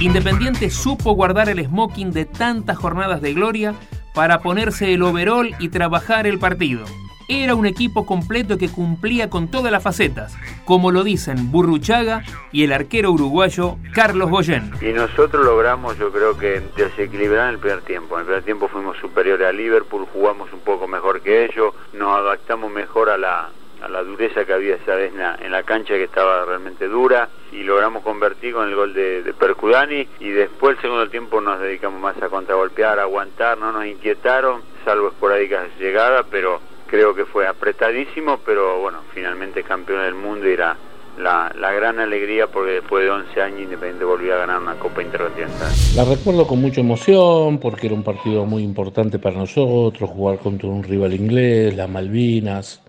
Independiente 0.00 0.70
supo 0.70 1.12
guardar 1.12 1.48
el 1.48 1.64
smoking 1.64 2.12
de 2.12 2.24
tantas 2.24 2.76
jornadas 2.78 3.20
de 3.20 3.32
gloria 3.32 3.74
para 4.18 4.40
ponerse 4.40 4.92
el 4.94 5.04
overall 5.04 5.54
y 5.60 5.68
trabajar 5.68 6.26
el 6.26 6.40
partido. 6.40 6.84
era 7.28 7.54
un 7.54 7.66
equipo 7.66 8.04
completo 8.04 8.58
que 8.58 8.68
cumplía 8.68 9.30
con 9.30 9.46
todas 9.46 9.70
las 9.70 9.80
facetas, 9.80 10.36
como 10.64 10.90
lo 10.90 11.04
dicen 11.04 11.52
Burruchaga 11.52 12.24
y 12.50 12.64
el 12.64 12.72
arquero 12.72 13.12
uruguayo 13.12 13.76
Carlos 13.94 14.28
Goyen. 14.28 14.72
Y 14.80 14.86
nosotros 14.92 15.44
logramos, 15.44 15.96
yo 15.98 16.10
creo 16.10 16.36
que 16.36 16.60
desequilibrar 16.76 17.50
en 17.50 17.54
el 17.54 17.60
primer 17.60 17.82
tiempo. 17.82 18.16
En 18.16 18.22
el 18.22 18.26
primer 18.26 18.42
tiempo 18.42 18.66
fuimos 18.66 18.96
superiores 18.98 19.46
a 19.46 19.52
Liverpool, 19.52 20.04
jugamos 20.12 20.52
un 20.52 20.60
poco 20.60 20.88
mejor 20.88 21.20
que 21.20 21.44
ellos, 21.44 21.72
nos 21.92 22.18
adaptamos 22.18 22.72
mejor 22.72 23.10
a 23.10 23.18
la, 23.18 23.50
a 23.82 23.88
la 23.88 24.02
dureza 24.02 24.44
que 24.44 24.52
había 24.52 24.76
esa 24.76 24.94
vez 24.94 25.12
en 25.12 25.52
la, 25.52 25.62
cancha 25.62 25.94
que 25.94 26.04
estaba 26.04 26.44
realmente 26.44 26.88
dura 26.88 27.28
y 27.52 27.62
logramos 27.62 28.02
convertir 28.02 28.54
con 28.54 28.68
el 28.68 28.74
gol 28.74 28.94
de, 28.94 29.22
de, 29.22 29.34
Percudani 29.34 30.08
y 30.20 30.30
después 30.30 30.76
el 30.76 30.82
segundo 30.82 31.08
tiempo 31.08 31.40
nos 31.40 31.60
dedicamos 31.60 32.00
más 32.00 32.20
a 32.22 32.28
contragolpear, 32.28 32.98
a 32.98 33.02
aguantar, 33.02 33.58
no 33.58 33.72
nos 33.72 33.86
inquietaron, 33.86 34.62
salvo 34.84 35.08
esporádicas 35.08 35.68
llegadas, 35.78 36.26
pero 36.30 36.60
creo 36.88 37.14
que 37.14 37.26
fue 37.26 37.46
apretadísimo, 37.46 38.40
pero 38.44 38.80
bueno, 38.80 39.00
finalmente 39.14 39.62
campeón 39.62 40.02
del 40.02 40.14
mundo 40.14 40.48
y 40.48 40.52
era 40.52 40.76
la, 41.18 41.52
la, 41.58 41.72
gran 41.72 41.98
alegría 41.98 42.46
porque 42.46 42.72
después 42.72 43.04
de 43.04 43.10
11 43.10 43.42
años 43.42 43.60
Independiente 43.62 44.04
volvió 44.04 44.34
a 44.34 44.38
ganar 44.38 44.60
una 44.60 44.74
Copa 44.74 45.02
Intercontinental. 45.02 45.72
La 45.96 46.04
recuerdo 46.04 46.46
con 46.46 46.60
mucha 46.60 46.80
emoción 46.80 47.58
porque 47.58 47.86
era 47.86 47.94
un 47.94 48.04
partido 48.04 48.44
muy 48.46 48.62
importante 48.62 49.18
para 49.18 49.36
nosotros, 49.36 50.08
jugar 50.10 50.38
contra 50.38 50.68
un 50.68 50.82
rival 50.82 51.12
inglés, 51.12 51.74
las 51.74 51.88
Malvinas. 51.88 52.80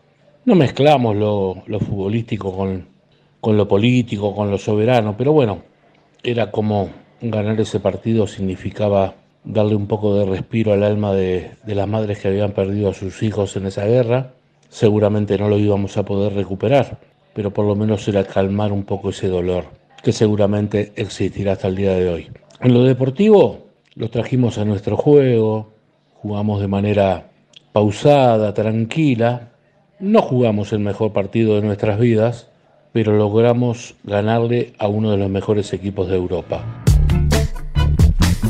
No 0.46 0.55
mezclamos 0.55 1.15
lo, 1.15 1.63
futbolístico 1.79 2.55
con, 2.55 2.88
con 3.41 3.58
lo 3.58 3.67
político, 3.67 4.36
con 4.36 4.50
lo 4.50 4.58
soberano, 4.58 5.15
pero 5.17 5.34
bueno, 5.34 5.63
era 6.24 6.51
como 6.51 6.89
ganar 7.22 7.60
ese 7.60 7.79
partido 7.79 8.27
significaba 8.27 9.15
darle 9.43 9.75
un 9.75 9.88
poco 9.88 10.15
de 10.15 10.25
respiro 10.25 10.74
al 10.74 10.84
alma 10.84 11.13
de, 11.13 11.51
las 11.65 11.88
madres 11.88 12.19
que 12.19 12.27
habían 12.27 12.51
perdido 12.51 12.89
a 12.89 12.93
sus 12.93 13.22
hijos 13.24 13.55
en 13.55 13.67
esa 13.67 13.86
guerra. 13.86 14.34
Seguramente 14.69 15.38
no 15.38 15.50
lo 15.50 15.58
íbamos 15.58 15.98
a 15.98 16.03
poder 16.03 16.34
recuperar, 16.34 17.00
pero 17.34 17.51
por 17.51 17.65
lo 17.65 17.75
menos 17.75 18.08
era 18.08 18.24
calmar 18.24 18.72
un 18.72 18.84
poco 18.84 19.10
ese 19.10 19.27
dolor 19.27 19.65
que 20.03 20.13
seguramente 20.13 20.93
existirá 20.96 21.53
hasta 21.53 21.67
el 21.67 21.75
día 21.75 21.93
de 21.93 22.10
hoy. 22.10 22.29
En 22.62 22.74
lo 22.74 22.84
deportivo, 22.84 23.67
lo 23.96 24.10
trajimos 24.10 24.58
a 24.58 24.65
nuestro 24.65 24.96
juego, 24.96 25.74
jugamos 26.15 26.62
de 26.62 26.67
manera 26.67 27.29
pausada, 27.74 28.53
tranquila, 28.53 29.50
no 30.00 30.22
jugamos 30.22 30.74
el 30.74 30.79
mejor 30.79 31.13
partido 31.13 31.56
de 31.56 31.62
nuestras 31.62 32.00
vidas, 32.00 32.48
pero 32.91 33.18
logramos 33.18 33.96
ganarle 34.03 34.74
a 34.79 34.88
uno 34.88 35.12
de 35.12 35.18
los 35.18 35.29
mejores 35.29 35.74
equipos 35.74 36.10
de 36.10 36.15
Europa 36.15 36.63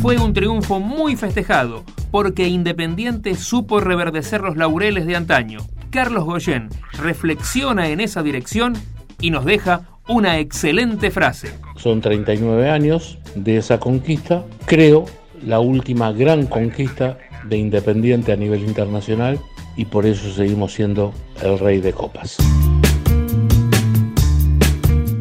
fue 0.01 0.17
un 0.17 0.33
triunfo 0.33 0.79
muy 0.79 1.17
festejado, 1.17 1.83
porque 2.09 2.47
Independiente 2.47 3.35
supo 3.35 3.81
reverdecer 3.81 4.39
los 4.39 4.55
laureles 4.55 5.05
de 5.05 5.17
antaño. 5.17 5.59
Carlos 5.89 6.23
Goyen 6.23 6.69
reflexiona 6.93 7.89
en 7.89 7.99
esa 7.99 8.23
dirección 8.23 8.73
y 9.19 9.31
nos 9.31 9.43
deja 9.43 9.81
una 10.07 10.39
excelente 10.39 11.11
frase. 11.11 11.49
Son 11.75 11.99
39 11.99 12.69
años 12.69 13.17
de 13.35 13.57
esa 13.57 13.79
conquista, 13.79 14.45
creo 14.65 15.05
la 15.45 15.59
última 15.59 16.13
gran 16.13 16.45
conquista 16.45 17.17
de 17.43 17.57
Independiente 17.57 18.31
a 18.31 18.37
nivel 18.37 18.61
internacional 18.63 19.37
y 19.75 19.85
por 19.85 20.05
eso 20.05 20.31
seguimos 20.31 20.73
siendo 20.73 21.13
el 21.41 21.59
rey 21.59 21.79
de 21.79 21.93
copas. 21.93 22.37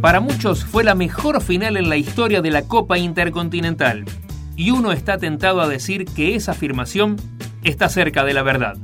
Para 0.01 0.21
muchos 0.21 0.65
fue 0.65 0.85
la 0.85 0.95
mejor 0.95 1.43
final 1.43 1.77
en 1.77 1.89
la 1.89 1.97
historia 1.97 2.41
de 2.41 2.51
la 2.51 2.63
Copa 2.63 2.99
Intercontinental 2.99 4.05
y 4.57 4.71
uno 4.71 4.93
está 4.93 5.19
tentado 5.19 5.61
a 5.61 5.69
decir 5.69 6.05
que 6.05 6.35
esa 6.35 6.53
afirmación 6.53 7.17
está 7.65 7.89
cerca 7.89 8.25
de 8.25 8.33
la 8.33 8.43
verdad. 8.43 8.77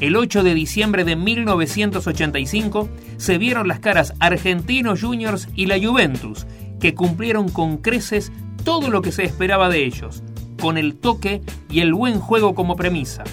El 0.00 0.16
8 0.16 0.42
de 0.42 0.54
diciembre 0.54 1.04
de 1.04 1.14
1985 1.14 2.88
se 3.18 3.38
vieron 3.38 3.68
las 3.68 3.80
caras 3.80 4.14
Argentinos 4.18 5.02
Juniors 5.02 5.48
y 5.54 5.66
la 5.66 5.78
Juventus, 5.78 6.46
que 6.80 6.94
cumplieron 6.94 7.48
con 7.48 7.76
creces 7.76 8.32
todo 8.64 8.90
lo 8.90 9.02
que 9.02 9.12
se 9.12 9.24
esperaba 9.24 9.68
de 9.68 9.84
ellos, 9.84 10.22
con 10.60 10.78
el 10.78 10.96
toque 10.96 11.42
y 11.70 11.80
el 11.80 11.94
buen 11.94 12.18
juego 12.18 12.54
como 12.54 12.76
premisa. 12.76 13.24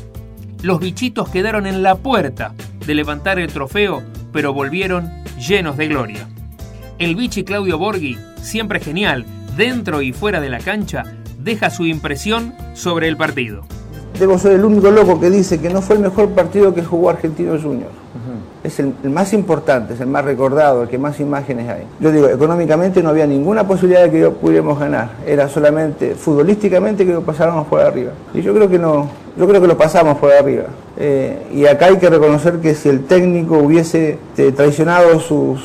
Los 0.62 0.82
bichitos 0.82 1.30
quedaron 1.30 1.66
en 1.68 1.84
la 1.84 1.96
puerta 1.96 2.54
de 2.86 2.94
levantar 2.94 3.40
el 3.40 3.52
trofeo, 3.52 4.04
pero 4.34 4.54
volvieron 4.54 5.10
llenos 5.38 5.78
de 5.78 5.88
gloria. 5.88 6.28
El 6.98 7.16
bichi 7.16 7.46
Claudio 7.46 7.78
Borghi, 7.78 8.18
siempre 8.42 8.82
genial, 8.82 9.26
dentro 9.56 10.02
y 10.02 10.12
fuera 10.12 10.42
de 10.42 10.50
la 10.50 10.60
cancha, 10.60 11.04
deja 11.40 11.70
su 11.70 11.86
impresión 11.86 12.54
sobre 12.74 13.08
el 13.08 13.16
partido. 13.16 13.64
Debo 14.20 14.38
ser 14.38 14.52
el 14.54 14.66
único 14.66 14.92
loco 14.92 15.18
que 15.18 15.30
dice 15.30 15.62
que 15.62 15.70
no 15.70 15.82
fue 15.82 15.96
el 15.96 16.02
mejor 16.02 16.32
partido 16.32 16.74
que 16.74 16.84
jugó 16.84 17.10
Argentino 17.10 17.58
Junior. 17.58 17.92
Es 18.64 18.80
el, 18.80 18.94
más 19.04 19.34
importante, 19.34 19.94
es 19.94 20.02
el 20.02 20.08
más 20.08 20.26
recordado, 20.26 20.84
el 20.84 20.90
que 20.90 20.98
más 20.98 21.20
imágenes 21.20 21.70
hay. 21.70 21.84
Yo 22.00 22.12
digo, 22.12 22.28
económicamente 22.28 23.02
no 23.02 23.10
había 23.10 23.26
ninguna 23.26 23.66
posibilidad 23.66 24.04
de 24.04 24.12
que 24.12 24.20
yo 24.20 24.34
pudiéramos 24.34 24.78
ganar. 24.80 25.12
Era 25.26 25.48
solamente 25.48 26.16
futbolísticamente 26.16 27.06
que 27.06 27.14
lo 27.14 27.22
pasáramos 27.22 27.68
por 27.68 27.82
arriba. 27.82 28.12
Y 28.34 28.42
yo 28.42 28.54
creo 28.54 28.68
que 28.68 28.78
no, 28.78 29.08
yo 29.38 29.48
creo 29.48 29.62
que 29.62 29.68
lo 29.68 29.78
pasamos 29.78 30.18
por 30.18 30.34
arriba. 30.34 30.66
Eh, 30.98 31.48
y 31.54 31.66
acá 31.66 31.86
hay 31.86 31.98
que 31.98 32.10
reconocer 32.10 32.60
que 32.60 32.76
si 32.76 32.90
el 32.90 33.06
técnico 33.06 33.58
hubiese 33.58 34.18
eh, 34.38 34.52
traicionado 34.52 35.20
su, 35.20 35.58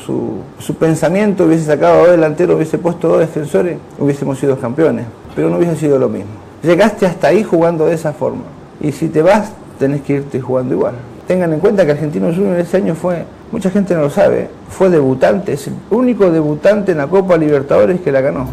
su, 0.57 0.75
pensamiento, 0.75 1.45
hubiese 1.45 1.65
sacado 1.65 1.99
dos 1.99 2.11
delanteros, 2.11 2.55
hubiese 2.55 2.77
puesto 2.77 3.09
dos 3.09 3.19
defensores, 3.19 3.77
hubiésemos 3.99 4.39
sido 4.39 4.57
campeones 4.57 5.05
pero 5.35 5.49
no 5.49 5.57
hubiese 5.57 5.75
sido 5.75 5.99
lo 5.99 6.07
mismo. 6.07 6.31
Llegaste 6.63 7.05
hasta 7.05 7.27
ahí 7.27 7.43
jugando 7.43 7.85
de 7.85 7.93
esa 7.93 8.13
forma. 8.13 8.43
Y 8.79 8.91
si 8.91 9.09
te 9.09 9.21
vas, 9.21 9.51
tenés 9.77 10.01
que 10.01 10.13
irte 10.13 10.39
jugando 10.39 10.73
igual. 10.73 10.95
Tengan 11.27 11.53
en 11.53 11.59
cuenta 11.59 11.85
que 11.85 11.91
Argentino 11.91 12.27
Junior 12.27 12.59
ese 12.59 12.77
año 12.77 12.93
fue, 12.93 13.25
mucha 13.51 13.71
gente 13.71 13.95
no 13.95 14.01
lo 14.01 14.09
sabe, 14.11 14.47
fue 14.69 14.89
debutante, 14.89 15.53
es 15.53 15.67
el 15.67 15.73
único 15.89 16.29
debutante 16.29 16.91
en 16.91 16.99
la 16.99 17.07
Copa 17.07 17.35
Libertadores 17.35 17.99
que 18.01 18.11
la 18.11 18.21
ganó. 18.21 18.47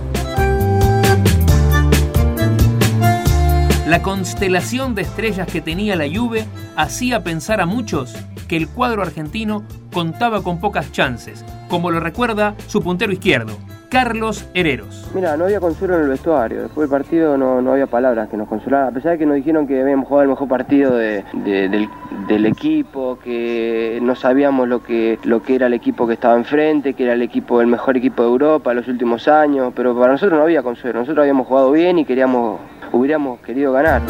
La 3.86 4.00
constelación 4.00 4.94
de 4.94 5.02
estrellas 5.02 5.46
que 5.52 5.60
tenía 5.60 5.96
la 5.96 6.06
Juve 6.08 6.46
hacía 6.74 7.22
pensar 7.22 7.60
a 7.60 7.66
muchos 7.66 8.14
que 8.48 8.56
el 8.56 8.68
cuadro 8.68 9.02
argentino 9.02 9.64
contaba 9.92 10.42
con 10.42 10.58
pocas 10.58 10.92
chances, 10.92 11.44
como 11.68 11.90
lo 11.90 12.00
recuerda 12.00 12.54
su 12.68 12.80
puntero 12.80 13.12
izquierdo, 13.12 13.58
Carlos 13.92 14.48
Hereros. 14.54 15.10
Mira, 15.14 15.36
no 15.36 15.44
había 15.44 15.60
consuelo 15.60 15.96
en 15.96 16.04
el 16.04 16.08
vestuario. 16.08 16.62
Después 16.62 16.88
del 16.88 16.98
partido 16.98 17.36
no, 17.36 17.60
no 17.60 17.72
había 17.72 17.86
palabras 17.86 18.30
que 18.30 18.38
nos 18.38 18.48
consolaran. 18.48 18.88
A 18.88 18.90
pesar 18.90 19.12
de 19.12 19.18
que 19.18 19.26
nos 19.26 19.36
dijeron 19.36 19.66
que 19.66 19.82
habíamos 19.82 20.08
jugado 20.08 20.22
el 20.22 20.28
mejor 20.30 20.48
partido 20.48 20.96
del, 20.96 22.46
equipo, 22.46 23.18
que 23.22 23.98
no 24.00 24.14
sabíamos 24.14 24.66
lo 24.66 24.82
que, 24.82 25.18
lo 25.24 25.42
que 25.42 25.56
era 25.56 25.66
el 25.66 25.74
equipo 25.74 26.06
que 26.06 26.14
estaba 26.14 26.38
enfrente, 26.38 26.94
que 26.94 27.04
era 27.04 27.12
el 27.12 27.20
equipo, 27.20 27.60
el 27.60 27.66
mejor 27.66 27.98
equipo 27.98 28.22
de 28.22 28.30
Europa 28.30 28.70
en 28.70 28.78
los 28.78 28.88
últimos 28.88 29.28
años. 29.28 29.74
Pero 29.76 29.94
para 29.94 30.12
nosotros 30.12 30.38
no 30.38 30.44
había 30.44 30.62
consuelo. 30.62 31.00
Nosotros 31.00 31.22
habíamos 31.22 31.46
jugado 31.46 31.70
bien 31.70 31.98
y 31.98 32.06
queríamos, 32.06 32.60
hubiéramos 32.92 33.40
querido 33.40 33.74
ganar. 33.74 34.00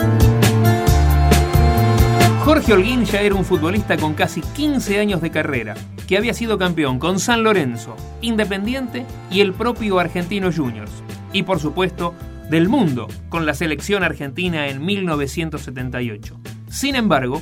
Jorge 2.53 2.75
Holguín 2.75 3.07
ya 3.07 3.23
era 3.23 3.35
un 3.35 3.47
futbolista 3.47 3.97
con 3.97 4.13
casi 4.13 4.43
15 4.43 4.99
años 4.99 5.23
de 5.23 5.31
carrera, 5.31 5.75
que 6.07 6.19
había 6.19 6.35
sido 6.35 6.59
campeón 6.59 6.99
con 6.99 7.19
San 7.19 7.45
Lorenzo, 7.45 7.97
Independiente 8.21 9.07
y 9.31 9.41
el 9.41 9.55
propio 9.55 9.99
Argentino 9.99 10.53
Juniors. 10.53 10.93
Y 11.33 11.45
por 11.45 11.61
supuesto, 11.61 12.13
del 12.51 12.69
mundo, 12.69 13.09
con 13.31 13.47
la 13.47 13.55
selección 13.55 14.05
argentina 14.05 14.69
en 14.69 14.85
1978. 14.85 16.39
Sin 16.69 16.95
embargo, 16.95 17.41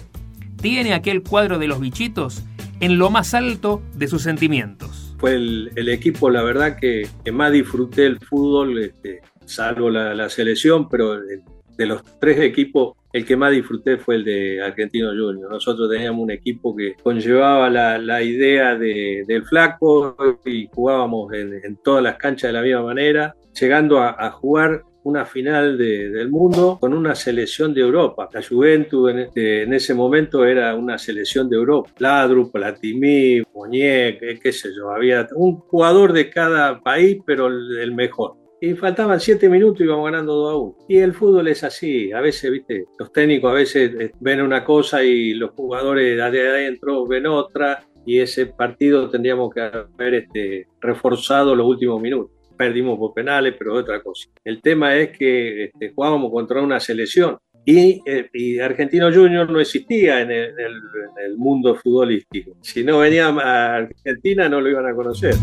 tiene 0.62 0.94
aquel 0.94 1.24
cuadro 1.24 1.58
de 1.58 1.66
los 1.66 1.80
bichitos 1.80 2.44
en 2.78 2.96
lo 2.96 3.10
más 3.10 3.34
alto 3.34 3.82
de 3.96 4.06
sus 4.06 4.22
sentimientos. 4.22 5.16
Fue 5.18 5.34
el, 5.34 5.88
equipo, 5.88 6.30
la 6.30 6.44
verdad, 6.44 6.76
que, 6.78 7.08
más 7.32 7.50
disfruté 7.50 8.06
el 8.06 8.20
fútbol, 8.20 8.78
este, 8.78 9.22
salvo 9.44 9.90
la, 9.90 10.14
la 10.14 10.30
selección, 10.30 10.88
pero 10.88 11.16
de 11.20 11.86
los 11.86 12.04
tres 12.20 12.38
equipos 12.38 12.99
el 13.12 13.24
que 13.24 13.36
más 13.36 13.52
disfruté 13.52 13.98
fue 13.98 14.16
el 14.16 14.24
de 14.24 14.62
Argentino 14.62 15.08
Junior. 15.08 15.50
Nosotros 15.50 15.90
teníamos 15.90 16.22
un 16.22 16.30
equipo 16.30 16.74
que 16.74 16.94
conllevaba 17.02 17.68
la, 17.68 18.22
idea 18.22 18.76
del 18.76 19.44
flaco 19.44 20.16
y 20.44 20.68
jugábamos 20.72 21.32
en, 21.32 21.78
todas 21.82 22.02
las 22.02 22.16
canchas 22.16 22.50
de 22.50 22.52
la 22.52 22.62
misma 22.62 22.82
manera, 22.82 23.34
llegando 23.58 24.00
a, 24.00 24.30
jugar 24.30 24.82
una 25.02 25.24
final 25.24 25.78
del 25.78 26.28
mundo 26.28 26.76
con 26.78 26.92
una 26.92 27.14
selección 27.14 27.72
de 27.72 27.80
Europa. 27.80 28.28
La 28.32 28.42
Juventus 28.42 29.12
este, 29.14 29.62
en, 29.62 29.72
ese 29.72 29.94
momento 29.94 30.44
era 30.44 30.74
una 30.74 30.98
selección 30.98 31.48
de 31.48 31.56
Europa. 31.56 31.90
Ladru, 31.98 32.50
Platini, 32.50 33.42
Moñek, 33.54 34.40
qué 34.40 34.52
sé 34.52 34.68
yo. 34.76 34.90
Había 34.90 35.26
un 35.34 35.56
jugador 35.56 36.12
de 36.12 36.28
cada 36.28 36.80
país, 36.80 37.18
pero 37.24 37.48
el 37.48 37.92
mejor 37.92 38.39
y 38.60 38.74
faltaban 38.74 39.20
siete 39.20 39.48
minutos 39.48 39.80
y 39.80 39.84
íbamos 39.84 40.04
ganando 40.04 40.34
2 40.34 40.52
a 40.52 40.56
1. 40.56 40.76
Y 40.88 40.98
el 40.98 41.14
fútbol 41.14 41.48
es 41.48 41.64
así, 41.64 42.12
a 42.12 42.20
veces, 42.20 42.50
viste, 42.50 42.84
los 42.98 43.12
técnicos 43.12 43.50
a 43.50 43.54
veces 43.54 43.92
eh, 43.98 44.12
ven 44.20 44.42
una 44.42 44.64
cosa 44.64 45.02
y 45.02 45.34
los 45.34 45.50
jugadores 45.50 46.16
de 46.16 46.22
adentro 46.22 47.06
ven 47.06 47.26
otra, 47.26 47.84
y 48.04 48.20
ese 48.20 48.46
partido 48.46 49.08
tendríamos 49.08 49.52
que 49.52 49.60
haber 49.60 50.14
este, 50.14 50.66
reforzado 50.80 51.54
los 51.54 51.66
últimos 51.66 52.00
minutos. 52.00 52.32
Perdimos 52.56 52.98
por 52.98 53.14
penales, 53.14 53.54
pero 53.58 53.74
otra 53.74 54.02
cosa. 54.02 54.28
El 54.44 54.60
tema 54.60 54.96
es 54.96 55.16
que 55.16 55.64
este, 55.64 55.92
jugábamos 55.94 56.30
contra 56.30 56.60
una 56.60 56.78
selección 56.78 57.38
Y, 57.64 58.02
eh, 58.06 58.60
Argentino 58.62 59.12
Junior 59.12 59.48
no 59.50 59.60
existía 59.60 60.20
en 60.20 60.30
el, 60.30 60.48
en 60.58 61.24
el 61.24 61.36
mundo 61.36 61.74
futbolístico. 61.74 62.56
Si 62.62 62.82
no 62.82 62.98
venía 62.98 63.28
a 63.28 63.76
Argentina 63.76 64.48
no 64.48 64.60
lo 64.60 64.70
iban 64.70 64.86
a 64.86 64.94
conocer. 64.94 65.34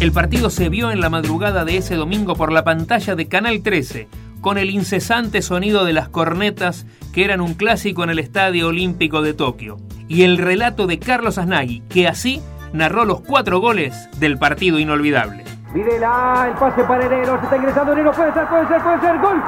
El 0.00 0.12
partido 0.12 0.50
se 0.50 0.68
vio 0.68 0.90
en 0.90 1.00
la 1.00 1.08
madrugada 1.08 1.64
de 1.64 1.76
ese 1.76 1.94
domingo 1.94 2.34
por 2.34 2.52
la 2.52 2.64
pantalla 2.64 3.14
de 3.14 3.28
Canal 3.28 3.62
13, 3.62 4.08
con 4.40 4.58
el 4.58 4.70
incesante 4.70 5.40
sonido 5.40 5.84
de 5.84 5.92
las 5.92 6.08
cornetas 6.08 6.84
que 7.14 7.24
eran 7.24 7.40
un 7.40 7.54
clásico 7.54 8.02
en 8.02 8.10
el 8.10 8.18
Estadio 8.18 8.68
Olímpico 8.68 9.22
de 9.22 9.34
Tokio, 9.34 9.78
y 10.08 10.24
el 10.24 10.36
relato 10.38 10.86
de 10.86 10.98
Carlos 10.98 11.38
Asnagui, 11.38 11.82
que 11.88 12.08
así 12.08 12.42
narró 12.72 13.04
los 13.04 13.20
cuatro 13.20 13.60
goles 13.60 14.08
del 14.18 14.36
partido 14.36 14.80
inolvidable. 14.80 15.44
Videla, 15.72 16.48
el 16.48 16.54
pase 16.58 16.82
para 16.84 17.06
Enero, 17.06 17.38
se 17.38 17.44
está 17.44 17.56
ingresando 17.56 17.92
Enero, 17.92 18.12
puede 18.12 18.32
ser, 18.34 18.48
puede 18.48 18.68
ser, 18.68 18.82
puede 18.82 19.00
ser, 19.00 19.18
gol, 19.20 19.42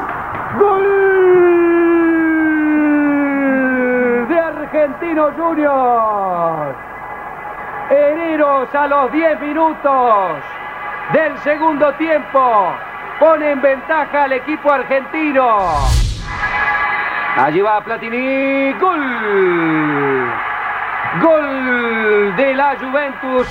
gol 0.58 0.82
de 4.28 4.38
Argentino 4.38 5.32
Junior. 5.36 6.95
Hereros 7.88 8.74
a 8.74 8.86
los 8.88 9.12
10 9.12 9.40
minutos 9.40 10.38
del 11.12 11.38
segundo 11.38 11.92
tiempo 11.94 12.74
pone 13.20 13.52
en 13.52 13.62
ventaja 13.62 14.24
al 14.24 14.32
equipo 14.32 14.72
argentino. 14.72 15.58
Allí 17.36 17.60
va 17.60 17.80
Platini, 17.82 18.72
gol. 18.72 19.04
Gol 21.20 22.34
de 22.36 22.54
la 22.54 22.76
Juventus. 22.76 23.46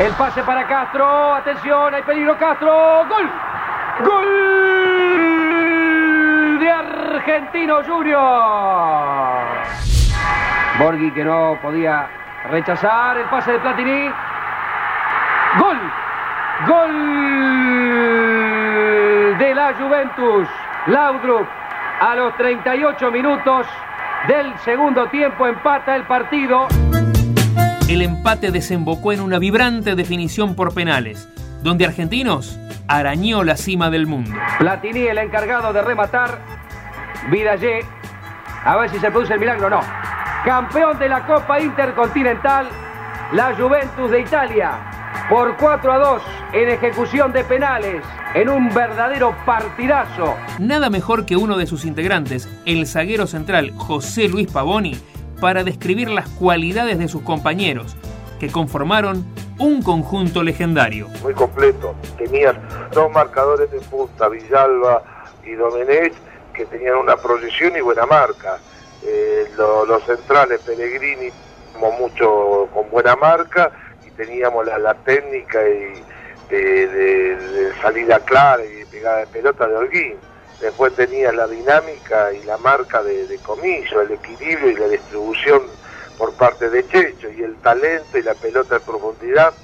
El 0.00 0.12
pase 0.14 0.42
para 0.42 0.66
Castro, 0.66 1.34
atención, 1.34 1.94
hay 1.94 2.02
peligro 2.02 2.36
Castro, 2.38 3.06
gol. 3.08 3.30
Gol 4.04 4.26
de 6.58 6.70
Argentino 6.70 7.84
Junior. 7.84 9.44
Borghi 10.78 11.12
que 11.12 11.24
no 11.24 11.56
podía 11.62 12.19
Rechazar 12.48 13.18
el 13.18 13.26
pase 13.26 13.52
de 13.52 13.58
Platini. 13.58 14.10
Gol. 15.58 15.78
Gol 16.66 16.92
de 19.38 19.54
la 19.54 19.74
Juventus. 19.74 20.48
Laudrup 20.86 21.46
a 22.00 22.14
los 22.14 22.34
38 22.38 23.10
minutos 23.10 23.66
del 24.26 24.58
segundo 24.60 25.06
tiempo 25.08 25.46
empata 25.46 25.94
el 25.94 26.04
partido. 26.04 26.68
El 27.88 28.00
empate 28.00 28.50
desembocó 28.50 29.12
en 29.12 29.20
una 29.20 29.38
vibrante 29.38 29.94
definición 29.94 30.54
por 30.54 30.72
penales, 30.72 31.28
donde 31.62 31.84
Argentinos 31.84 32.58
arañó 32.88 33.44
la 33.44 33.58
cima 33.58 33.90
del 33.90 34.06
mundo. 34.06 34.34
Platini 34.58 35.00
el 35.00 35.18
encargado 35.18 35.74
de 35.74 35.82
rematar. 35.82 36.38
Vidallé. 37.28 37.84
A 38.64 38.76
ver 38.76 38.88
si 38.88 38.98
se 38.98 39.10
produce 39.10 39.34
el 39.34 39.40
milagro. 39.40 39.68
No 39.68 40.09
campeón 40.44 40.98
de 40.98 41.08
la 41.08 41.26
Copa 41.26 41.60
Intercontinental, 41.60 42.68
la 43.32 43.54
Juventus 43.54 44.10
de 44.10 44.20
Italia, 44.20 44.72
por 45.28 45.56
4 45.56 45.92
a 45.92 45.98
2 45.98 46.22
en 46.54 46.68
ejecución 46.70 47.32
de 47.32 47.44
penales, 47.44 48.02
en 48.34 48.48
un 48.48 48.72
verdadero 48.72 49.36
partidazo. 49.44 50.34
Nada 50.58 50.88
mejor 50.88 51.26
que 51.26 51.36
uno 51.36 51.58
de 51.58 51.66
sus 51.66 51.84
integrantes, 51.84 52.48
el 52.64 52.86
zaguero 52.86 53.26
central 53.26 53.72
José 53.76 54.28
Luis 54.28 54.50
Pavoni, 54.50 54.98
para 55.40 55.62
describir 55.62 56.08
las 56.08 56.28
cualidades 56.28 56.98
de 56.98 57.08
sus 57.08 57.22
compañeros, 57.22 57.96
que 58.38 58.50
conformaron 58.50 59.26
un 59.58 59.82
conjunto 59.82 60.42
legendario. 60.42 61.08
Muy 61.22 61.34
completo. 61.34 61.94
Tenías 62.16 62.56
dos 62.92 63.10
marcadores 63.12 63.70
de 63.70 63.80
punta, 63.80 64.28
Villalba 64.28 65.02
y 65.44 65.52
Domenech, 65.52 66.14
que 66.54 66.64
tenían 66.64 66.96
una 66.96 67.16
proyección 67.16 67.76
y 67.76 67.80
buena 67.80 68.06
marca 68.06 68.58
eh, 69.02 69.50
los 69.56 70.04
centrales 70.04 70.60
Pellegrini 70.60 71.30
como 71.72 71.92
mucho 71.92 72.68
con 72.72 72.90
buena 72.90 73.16
marca 73.16 73.70
y 74.06 74.10
teníamos 74.10 74.66
la, 74.66 74.94
técnica 74.94 75.58
y 75.68 76.02
de, 76.50 77.72
salida 77.80 78.20
clara 78.20 78.62
y 78.64 78.84
pegada 78.86 79.18
de 79.18 79.26
pelota 79.28 79.66
de 79.66 79.76
Holguín. 79.76 80.16
Después 80.60 80.94
tenía 80.94 81.32
la 81.32 81.46
dinámica 81.46 82.32
y 82.32 82.42
la 82.44 82.58
marca 82.58 83.02
de, 83.02 83.38
Comillo, 83.42 84.02
el 84.02 84.12
equilibrio 84.12 84.70
y 84.70 84.76
la 84.76 84.88
distribución 84.88 85.62
por 86.18 86.34
parte 86.34 86.68
de 86.68 86.86
Checho 86.86 87.30
y 87.30 87.42
el 87.42 87.56
talento 87.56 88.18
y 88.18 88.22
la 88.22 88.34
pelota 88.34 88.76
en 88.76 88.82
profundidad 88.82 89.54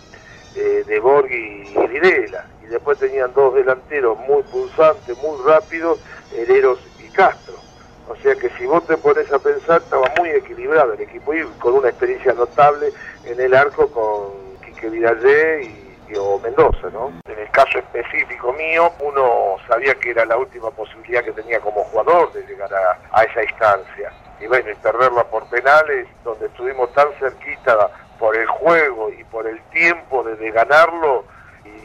eh, 0.55 0.85
de 0.87 1.01
Borghi 1.01 1.75
y 1.75 1.87
Videla. 1.89 2.47
Y 2.63 2.67
después 2.67 2.99
tenían 2.99 3.35
dos 3.35 3.55
delanteros 3.55 4.19
muy 4.21 4.43
pulsantes, 4.45 5.17
muy 5.19 5.39
rápidos, 5.45 5.99
Hereros 6.35 6.79
y 6.99 7.11
Castro. 7.11 7.66
O 8.09 8.15
sea 8.17 8.35
que 8.37 8.49
si 8.51 8.67
vos 8.67 8.87
te 8.87 8.97
pones 8.97 9.31
a 9.33 9.39
pensar, 9.39 9.83
estaba 9.83 10.07
muy 10.19 10.31
equilibrado 10.31 10.93
el 10.93 11.01
equipo 11.01 11.35
y 11.35 11.43
con 11.59 11.75
una 11.75 11.89
experiencia 11.89 12.33
notable 12.35 12.93
en 13.25 13.41
el 13.41 13.55
arco 13.55 13.89
con 13.91 14.57
Quique 14.65 14.89
Vidalé 14.89 15.65
y, 15.65 16.15
o 16.17 16.39
Mendoza, 16.39 16.89
¿no? 16.93 17.13
En 17.29 17.39
el 17.39 17.51
caso 17.51 17.79
específico 17.79 18.53
mío, 18.53 18.93
uno 19.01 19.57
sabía 19.67 19.93
que 19.97 20.11
era 20.11 20.25
la 20.25 20.37
última 20.37 20.71
posibilidad 20.71 21.25
que 21.25 21.33
tenía 21.33 21.59
como 21.59 21.83
jugador 21.85 22.33
de 22.33 22.47
llegar 22.47 22.71
a, 22.73 23.25
esa 23.25 23.43
instancia. 23.43 24.13
Y 24.41 24.47
bueno, 24.47 24.71
y 24.71 24.75
perderla 24.77 25.25
por 25.25 25.49
penales, 25.49 26.07
donde 26.23 26.47
estuvimos 26.47 26.93
tan 26.93 27.09
cerquita 27.19 27.91
por 28.21 28.37
el 28.37 28.47
juego 28.47 29.11
y 29.11 29.25
por 29.25 29.49
el 29.49 29.61
tiempo 29.71 30.23
de, 30.23 30.51
ganarlo, 30.53 31.25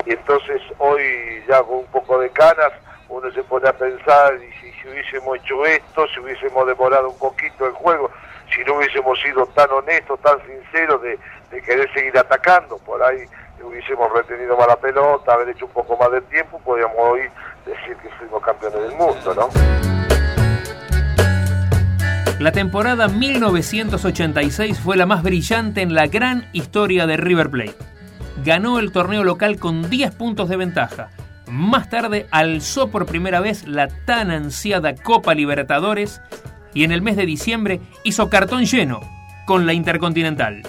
y 0.05 0.13
entonces 0.13 0.62
hoy 0.77 1.43
ya 1.47 1.63
con 1.63 1.79
un 1.79 1.86
poco 1.88 2.19
de 2.19 2.29
canas, 2.29 2.73
uno 3.12 3.30
se 3.32 3.43
pone 3.43 3.67
a 3.67 3.74
pensar 3.74 4.36
y 4.36 4.71
si, 4.71 4.88
hubiésemos 4.88 5.38
hecho 5.38 5.65
esto, 5.65 6.08
si 6.13 6.19
hubiésemos 6.21 6.65
demorado 6.65 7.10
un 7.10 7.17
poquito 7.17 7.67
el 7.67 7.74
juego, 7.74 8.10
si 8.56 8.63
no 8.63 8.76
hubiésemos 8.76 9.19
sido 9.21 9.45
tan 9.47 9.69
honestos, 9.69 10.19
tan 10.21 10.38
sinceros 10.45 11.02
de, 11.02 11.19
querer 11.62 11.91
seguir 11.93 12.17
atacando, 12.17 12.78
por 12.78 13.04
ahí 13.04 13.26
hubiésemos 13.62 14.12
retenido 14.13 14.56
más 14.58 14.67
la 14.67 14.78
pelota, 14.78 15.34
haber 15.34 15.50
hecho 15.50 15.65
un 15.65 15.74
poco 15.74 15.97
más 15.97 16.10
de 16.12 16.21
tiempo, 16.21 16.60
podríamos 16.63 16.95
hoy 16.97 17.21
decir 17.65 17.97
que 17.97 18.10
fuimos 18.17 18.41
campeones 18.41 18.82
del 18.82 18.95
mundo, 18.95 19.36
¿no? 19.36 19.50
La 22.39 22.52
temporada 22.54 23.08
1986 23.10 24.80
fue 24.80 24.95
la 24.95 25.06
más 25.06 25.21
brillante 25.21 25.82
en 25.82 25.93
la 25.93 26.08
gran 26.08 26.50
historia 26.54 27.06
de 27.06 27.17
River 27.17 27.52
Plate. 27.52 27.76
Ganó 28.43 28.80
el 28.80 28.91
torneo 28.91 29.24
local 29.24 29.60
con 29.60 29.89
10 29.89 30.15
puntos 30.15 30.50
de 30.50 30.58
ventaja 30.58 31.10
más 31.51 31.89
tarde 31.89 32.27
alzó 32.31 32.89
por 32.89 33.05
primera 33.05 33.41
vez 33.41 33.67
la 33.67 33.87
tan 33.87 34.31
ansiada 34.31 34.95
Copa 34.95 35.35
Libertadores 35.35 36.21
y 36.73 36.83
en 36.83 36.91
el 36.91 37.01
mes 37.01 37.17
de 37.17 37.25
diciembre 37.25 37.81
hizo 38.03 38.29
cartón 38.29 38.65
lleno 38.65 39.01
con 39.45 39.65
la 39.65 39.73
Intercontinental. 39.73 40.63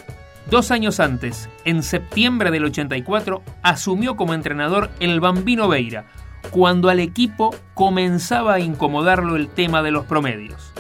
Dos 0.51 0.73
años 0.73 0.99
antes, 0.99 1.49
en 1.65 1.85
septiembre 1.85 2.51
del 2.51 2.65
84, 2.65 3.43
asumió 3.63 4.17
como 4.17 4.35
entrenador 4.35 4.91
el 4.99 5.21
Bambino 5.21 5.69
Veira, 5.69 6.07
cuando 6.51 6.89
al 6.89 6.99
equipo 6.99 7.55
comenzaba 7.75 8.55
a 8.55 8.61
incomodarlo 8.61 9.37
el 9.37 9.49
tema 9.49 9.83
de 9.83 9.93
los 9.93 10.05
promedios. 10.05 10.73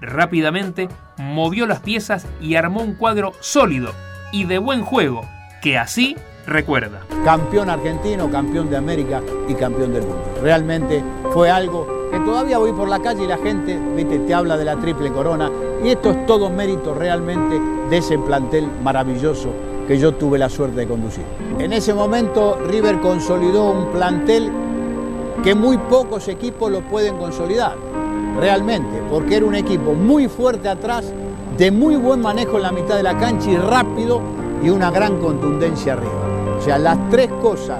Rápidamente 0.00 0.88
movió 1.18 1.66
las 1.66 1.80
piezas 1.80 2.26
y 2.40 2.54
armó 2.54 2.80
un 2.80 2.94
cuadro 2.94 3.32
sólido 3.40 3.92
y 4.32 4.44
de 4.44 4.56
buen 4.56 4.82
juego, 4.82 5.28
que 5.60 5.76
así 5.76 6.16
recuerda. 6.46 7.00
Campeón 7.24 7.70
argentino, 7.70 8.30
campeón 8.30 8.70
de 8.70 8.76
América 8.76 9.22
y 9.48 9.54
campeón 9.54 9.92
del 9.92 10.02
mundo. 10.02 10.24
Realmente 10.42 11.02
fue 11.32 11.50
algo 11.50 12.08
que 12.10 12.18
todavía 12.20 12.58
voy 12.58 12.72
por 12.72 12.88
la 12.88 13.00
calle 13.00 13.24
y 13.24 13.26
la 13.26 13.38
gente 13.38 13.78
¿viste? 13.94 14.18
te 14.20 14.34
habla 14.34 14.56
de 14.56 14.64
la 14.64 14.76
triple 14.76 15.10
corona 15.12 15.50
y 15.82 15.90
esto 15.90 16.10
es 16.10 16.26
todo 16.26 16.50
mérito 16.50 16.94
realmente 16.94 17.60
de 17.88 17.96
ese 17.96 18.18
plantel 18.18 18.68
maravilloso 18.82 19.50
que 19.86 19.98
yo 19.98 20.12
tuve 20.14 20.38
la 20.38 20.48
suerte 20.48 20.80
de 20.80 20.88
conducir. 20.88 21.24
En 21.58 21.72
ese 21.72 21.94
momento 21.94 22.58
River 22.68 23.00
consolidó 23.00 23.70
un 23.70 23.86
plantel 23.92 24.50
que 25.42 25.54
muy 25.54 25.78
pocos 25.78 26.28
equipos 26.28 26.70
lo 26.70 26.82
pueden 26.82 27.16
consolidar, 27.16 27.76
realmente, 28.38 29.02
porque 29.10 29.36
era 29.36 29.46
un 29.46 29.54
equipo 29.54 29.94
muy 29.94 30.28
fuerte 30.28 30.68
atrás, 30.68 31.12
de 31.56 31.70
muy 31.70 31.96
buen 31.96 32.20
manejo 32.20 32.56
en 32.56 32.62
la 32.62 32.72
mitad 32.72 32.96
de 32.96 33.02
la 33.02 33.18
cancha 33.18 33.50
y 33.50 33.56
rápido 33.56 34.20
y 34.62 34.70
una 34.70 34.90
gran 34.90 35.18
contundencia 35.18 35.94
arriba. 35.94 36.29
O 36.60 36.62
sea, 36.62 36.76
las 36.76 36.98
tres 37.08 37.30
cosas 37.40 37.78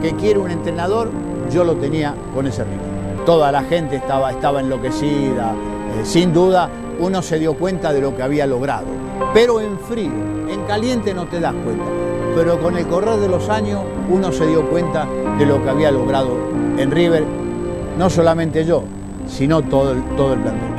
que 0.00 0.14
quiere 0.14 0.38
un 0.38 0.52
entrenador, 0.52 1.10
yo 1.50 1.64
lo 1.64 1.74
tenía 1.74 2.14
con 2.32 2.46
ese 2.46 2.62
ritmo. 2.62 3.24
Toda 3.26 3.50
la 3.50 3.64
gente 3.64 3.96
estaba, 3.96 4.30
estaba 4.30 4.60
enloquecida, 4.60 5.52
eh, 5.52 6.04
sin 6.04 6.32
duda 6.32 6.70
uno 7.00 7.22
se 7.22 7.40
dio 7.40 7.54
cuenta 7.54 7.92
de 7.92 8.00
lo 8.00 8.14
que 8.14 8.22
había 8.22 8.46
logrado. 8.46 8.86
Pero 9.34 9.60
en 9.60 9.76
frío, 9.80 10.12
en 10.48 10.62
caliente 10.68 11.12
no 11.12 11.26
te 11.26 11.40
das 11.40 11.52
cuenta. 11.64 11.84
Pero 12.36 12.60
con 12.60 12.76
el 12.76 12.86
correr 12.86 13.18
de 13.18 13.28
los 13.28 13.48
años 13.48 13.80
uno 14.08 14.30
se 14.30 14.46
dio 14.46 14.64
cuenta 14.70 15.08
de 15.36 15.44
lo 15.44 15.60
que 15.64 15.70
había 15.70 15.90
logrado 15.90 16.30
en 16.78 16.88
River, 16.92 17.24
no 17.98 18.08
solamente 18.08 18.64
yo, 18.64 18.84
sino 19.26 19.60
todo 19.62 19.90
el, 19.90 20.04
todo 20.16 20.34
el 20.34 20.40
plantel. 20.40 20.70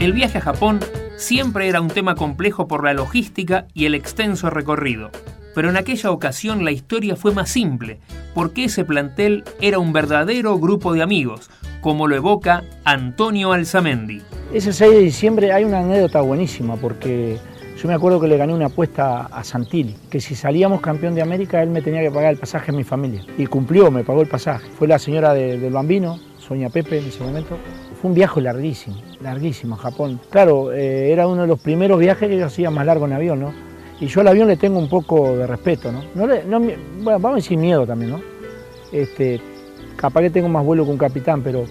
El 0.00 0.14
viaje 0.14 0.38
a 0.38 0.40
Japón 0.40 0.80
siempre 1.18 1.68
era 1.68 1.80
un 1.80 1.88
tema 1.88 2.14
complejo 2.14 2.68
por 2.68 2.84
la 2.84 2.94
logística 2.94 3.66
y 3.74 3.86
el 3.86 3.94
extenso 3.94 4.50
recorrido. 4.50 5.10
Pero 5.54 5.68
en 5.68 5.76
aquella 5.76 6.12
ocasión 6.12 6.64
la 6.64 6.70
historia 6.70 7.16
fue 7.16 7.34
más 7.34 7.50
simple, 7.50 7.98
porque 8.34 8.64
ese 8.64 8.84
plantel 8.84 9.42
era 9.60 9.80
un 9.80 9.92
verdadero 9.92 10.56
grupo 10.58 10.92
de 10.92 11.02
amigos, 11.02 11.50
como 11.80 12.06
lo 12.06 12.14
evoca 12.14 12.62
Antonio 12.84 13.52
Alzamendi. 13.52 14.22
Ese 14.52 14.72
6 14.72 14.92
de 14.92 15.00
diciembre 15.00 15.52
hay 15.52 15.64
una 15.64 15.80
anécdota 15.80 16.20
buenísima, 16.20 16.76
porque 16.76 17.38
yo 17.76 17.88
me 17.88 17.94
acuerdo 17.94 18.20
que 18.20 18.28
le 18.28 18.36
gané 18.36 18.54
una 18.54 18.66
apuesta 18.66 19.26
a 19.26 19.42
Santilli, 19.42 19.96
que 20.08 20.20
si 20.20 20.36
salíamos 20.36 20.80
campeón 20.80 21.16
de 21.16 21.22
América, 21.22 21.60
él 21.62 21.70
me 21.70 21.82
tenía 21.82 22.00
que 22.00 22.12
pagar 22.12 22.34
el 22.34 22.38
pasaje 22.38 22.70
a 22.70 22.74
mi 22.74 22.84
familia. 22.84 23.24
Y 23.36 23.46
cumplió, 23.46 23.90
me 23.90 24.04
pagó 24.04 24.22
el 24.22 24.28
pasaje. 24.28 24.68
Fue 24.78 24.86
la 24.86 25.00
señora 25.00 25.34
del 25.34 25.72
Bambino, 25.72 26.20
Soña 26.38 26.70
Pepe 26.70 26.98
en 26.98 27.06
ese 27.06 27.24
momento. 27.24 27.58
Fue 28.00 28.10
un 28.10 28.14
viaje 28.14 28.40
larguísimo, 28.40 28.96
larguísimo 29.20 29.74
a 29.74 29.78
Japón. 29.78 30.20
Claro, 30.30 30.72
eh, 30.72 31.10
era 31.12 31.26
uno 31.26 31.42
de 31.42 31.48
los 31.48 31.58
primeros 31.58 31.98
viajes 31.98 32.28
que 32.28 32.38
yo 32.38 32.46
hacía 32.46 32.70
más 32.70 32.86
largo 32.86 33.06
en 33.06 33.12
avión, 33.12 33.40
¿no? 33.40 33.52
Y 34.00 34.06
yo 34.06 34.20
al 34.20 34.28
avión 34.28 34.46
le 34.46 34.56
tengo 34.56 34.78
un 34.78 34.88
poco 34.88 35.36
de 35.36 35.46
respeto, 35.46 35.90
¿no? 35.90 36.04
no, 36.14 36.60
bueno, 36.60 37.18
vamos 37.18 37.32
a 37.32 37.34
decir 37.36 37.58
miedo 37.58 37.84
también, 37.84 38.12
¿no? 38.12 38.20
Este, 38.92 39.40
capaz 39.96 40.20
que 40.20 40.30
tengo 40.30 40.48
más 40.48 40.64
vuelo 40.64 40.84
que 40.84 40.92
un 40.92 40.98
capitán, 40.98 41.42
pero 41.42 41.64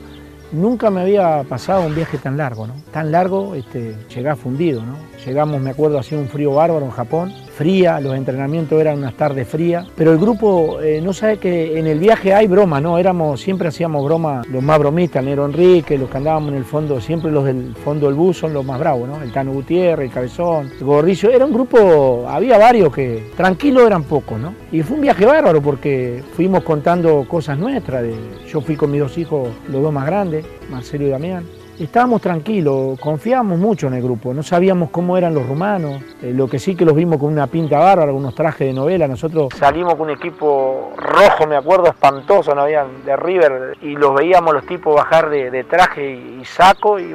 nunca 0.51 0.89
me 0.89 1.01
había 1.01 1.43
pasado 1.47 1.85
un 1.85 1.95
viaje 1.95 2.17
tan 2.17 2.35
largo, 2.35 2.67
¿no? 2.67 2.73
Tan 2.91 3.11
largo, 3.11 3.55
este, 3.55 3.95
llegar 4.13 4.35
fundido, 4.35 4.83
¿no? 4.83 4.97
Llegamos, 5.25 5.61
me 5.61 5.69
acuerdo, 5.69 5.97
hacía 5.97 6.17
un 6.17 6.27
frío 6.27 6.53
bárbaro 6.53 6.85
en 6.85 6.91
Japón, 6.91 7.33
fría, 7.58 8.00
los 8.00 8.15
entrenamientos 8.15 8.80
eran 8.80 9.00
unas 9.00 9.15
tardes 9.15 9.48
frías, 9.48 9.88
pero 9.96 10.12
el 10.12 10.20
grupo 10.20 10.80
eh, 10.80 11.02
no 11.02 11.12
sabe 11.12 11.38
que 11.38 11.80
en 11.80 11.88
el 11.88 11.98
viaje 11.98 12.32
hay 12.32 12.46
broma, 12.46 12.80
¿no? 12.80 13.00
Éramos, 13.00 13.41
siempre 13.41 13.67
hacíamos 13.67 14.06
broma, 14.06 14.43
los 14.48 14.62
más 14.62 14.78
bromistas, 14.78 15.24
Nero 15.24 15.43
Enrique, 15.43 15.98
los 15.98 16.08
que 16.08 16.17
andábamos 16.17 16.52
en 16.52 16.58
el 16.58 16.65
fondo, 16.65 17.02
siempre 17.02 17.32
los 17.32 17.46
del 17.46 17.74
fondo 17.84 18.06
del 18.06 18.15
bus 18.15 18.38
son 18.38 18.54
los 18.54 18.63
más 18.63 18.80
bravos, 18.80 19.10
¿no? 19.10 19.24
El 19.24 19.32
Tano 19.32 19.54
Gutiérrez, 19.54 20.10
el 20.10 20.13
Cabezón, 20.13 20.72
el 20.80 20.86
Gorrillo, 20.86 21.32
era 21.32 21.46
un 21.46 21.54
grupo, 21.54 22.26
había 22.30 22.60
varios 22.60 22.93
que 22.93 23.32
tranquilos 23.36 23.88
eran 23.88 24.04
pocos, 24.04 24.39
¿no? 24.39 24.54
Y 24.72 24.84
fue 24.84 24.96
un 24.96 25.02
viaje 25.02 25.26
bárbaro 25.26 25.60
porque 25.60 26.24
fuimos 26.36 26.63
contando 26.63 27.26
cosas 27.28 27.58
nuestras, 27.58 28.04
de, 28.04 28.15
yo 28.48 28.62
fui 28.62 28.76
con 28.76 28.91
mis 28.91 29.02
dos 29.02 29.17
hijos, 29.17 29.50
los 29.67 29.82
dos 29.82 29.91
más 29.91 30.06
grandes, 30.06 30.46
Marcelo 30.70 31.08
y 31.08 31.10
Damián, 31.10 31.43
estábamos 31.79 32.21
tranquilos, 32.21 32.99
confiábamos 32.99 33.59
mucho 33.59 33.87
en 33.87 33.93
el 33.93 34.03
grupo, 34.03 34.33
no 34.33 34.43
sabíamos 34.43 34.89
cómo 34.89 35.17
eran 35.17 35.33
los 35.33 35.47
rumanos, 35.47 36.01
eh, 36.21 36.33
lo 36.33 36.47
que 36.47 36.59
sí 36.59 36.75
que 36.75 36.85
los 36.85 36.95
vimos 36.95 37.17
con 37.19 37.31
una 37.31 37.47
pinta 37.47 37.79
bárbara, 37.79 38.11
unos 38.11 38.33
trajes 38.35 38.67
de 38.67 38.73
novela, 38.73 39.07
nosotros 39.07 39.49
salimos 39.57 39.95
con 39.95 40.09
un 40.09 40.11
equipo 40.11 40.93
rojo, 40.97 41.47
me 41.47 41.55
acuerdo, 41.55 41.87
espantoso, 41.87 42.55
no 42.55 42.61
habían 42.61 43.05
de 43.05 43.15
River, 43.15 43.77
y 43.81 43.95
los 43.95 44.15
veíamos 44.15 44.53
los 44.53 44.65
tipos 44.65 44.95
bajar 44.95 45.29
de, 45.29 45.63
traje 45.63 46.13
y, 46.13 46.45
saco, 46.45 46.99
y 46.99 47.13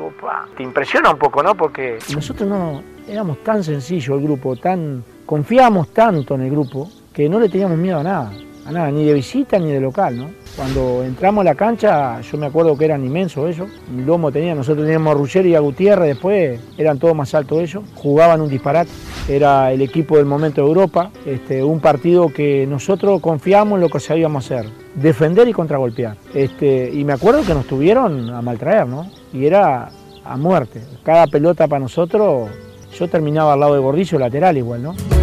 te 0.56 0.62
impresiona 0.62 1.10
un 1.10 1.18
poco, 1.18 1.42
¿no? 1.42 1.54
Porque 1.54 1.98
nosotros 2.14 2.48
no 2.48 2.82
éramos 3.08 3.42
tan 3.42 3.64
sencillos 3.64 4.18
el 4.18 4.24
grupo, 4.24 4.56
tan 4.56 5.04
confiábamos 5.26 5.88
tanto 5.88 6.34
en 6.34 6.42
el 6.42 6.50
grupo, 6.50 6.88
que 7.12 7.28
no 7.28 7.38
le 7.38 7.48
teníamos 7.48 7.78
miedo 7.78 7.98
a 7.98 8.02
nada, 8.02 8.32
a 8.64 8.72
nada, 8.72 8.90
ni 8.90 9.04
de 9.04 9.14
visita 9.14 9.58
ni 9.58 9.72
de 9.72 9.80
local, 9.80 10.16
¿no? 10.16 10.30
Cuando 10.56 11.02
entramos 11.02 11.42
a 11.42 11.44
la 11.44 11.54
cancha, 11.54 12.20
yo 12.20 12.36
me 12.36 12.46
acuerdo 12.46 12.76
que 12.76 12.84
eran 12.84 13.04
inmensos 13.04 13.48
ellos. 13.48 13.68
Un 13.90 14.04
lomo 14.04 14.30
tenía, 14.30 14.54
nosotros 14.54 14.84
teníamos 14.84 15.34
a 15.34 15.40
y 15.40 15.54
a 15.54 15.60
Gutiérrez, 15.60 16.08
después 16.08 16.60
eran 16.76 16.98
todos 16.98 17.14
más 17.14 17.34
altos 17.34 17.60
ellos. 17.60 17.82
Jugaban 17.94 18.40
un 18.40 18.48
disparate. 18.48 18.90
Era 19.28 19.72
el 19.72 19.80
equipo 19.80 20.16
del 20.16 20.26
momento 20.26 20.60
de 20.60 20.68
Europa. 20.68 21.10
Este, 21.24 21.62
un 21.62 21.80
partido 21.80 22.28
que 22.28 22.66
nosotros 22.66 23.20
confiamos 23.20 23.76
en 23.76 23.80
lo 23.80 23.88
que 23.88 23.98
sabíamos 23.98 24.44
hacer. 24.44 24.66
Defender 24.94 25.48
y 25.48 25.52
contragolpear. 25.52 26.16
Este, 26.34 26.90
y 26.92 27.02
me 27.04 27.14
acuerdo 27.14 27.42
que 27.44 27.54
nos 27.54 27.66
tuvieron 27.66 28.28
a 28.30 28.42
maltraer, 28.42 28.86
¿no? 28.86 29.10
Y 29.32 29.46
era 29.46 29.88
a 30.24 30.36
muerte. 30.36 30.82
Cada 31.02 31.26
pelota 31.26 31.66
para 31.66 31.80
nosotros, 31.80 32.50
yo 32.98 33.08
terminaba 33.08 33.54
al 33.54 33.60
lado 33.60 33.74
de 33.74 33.80
Gordillo, 33.80 34.18
lateral 34.18 34.58
igual, 34.58 34.82
¿no? 34.82 35.21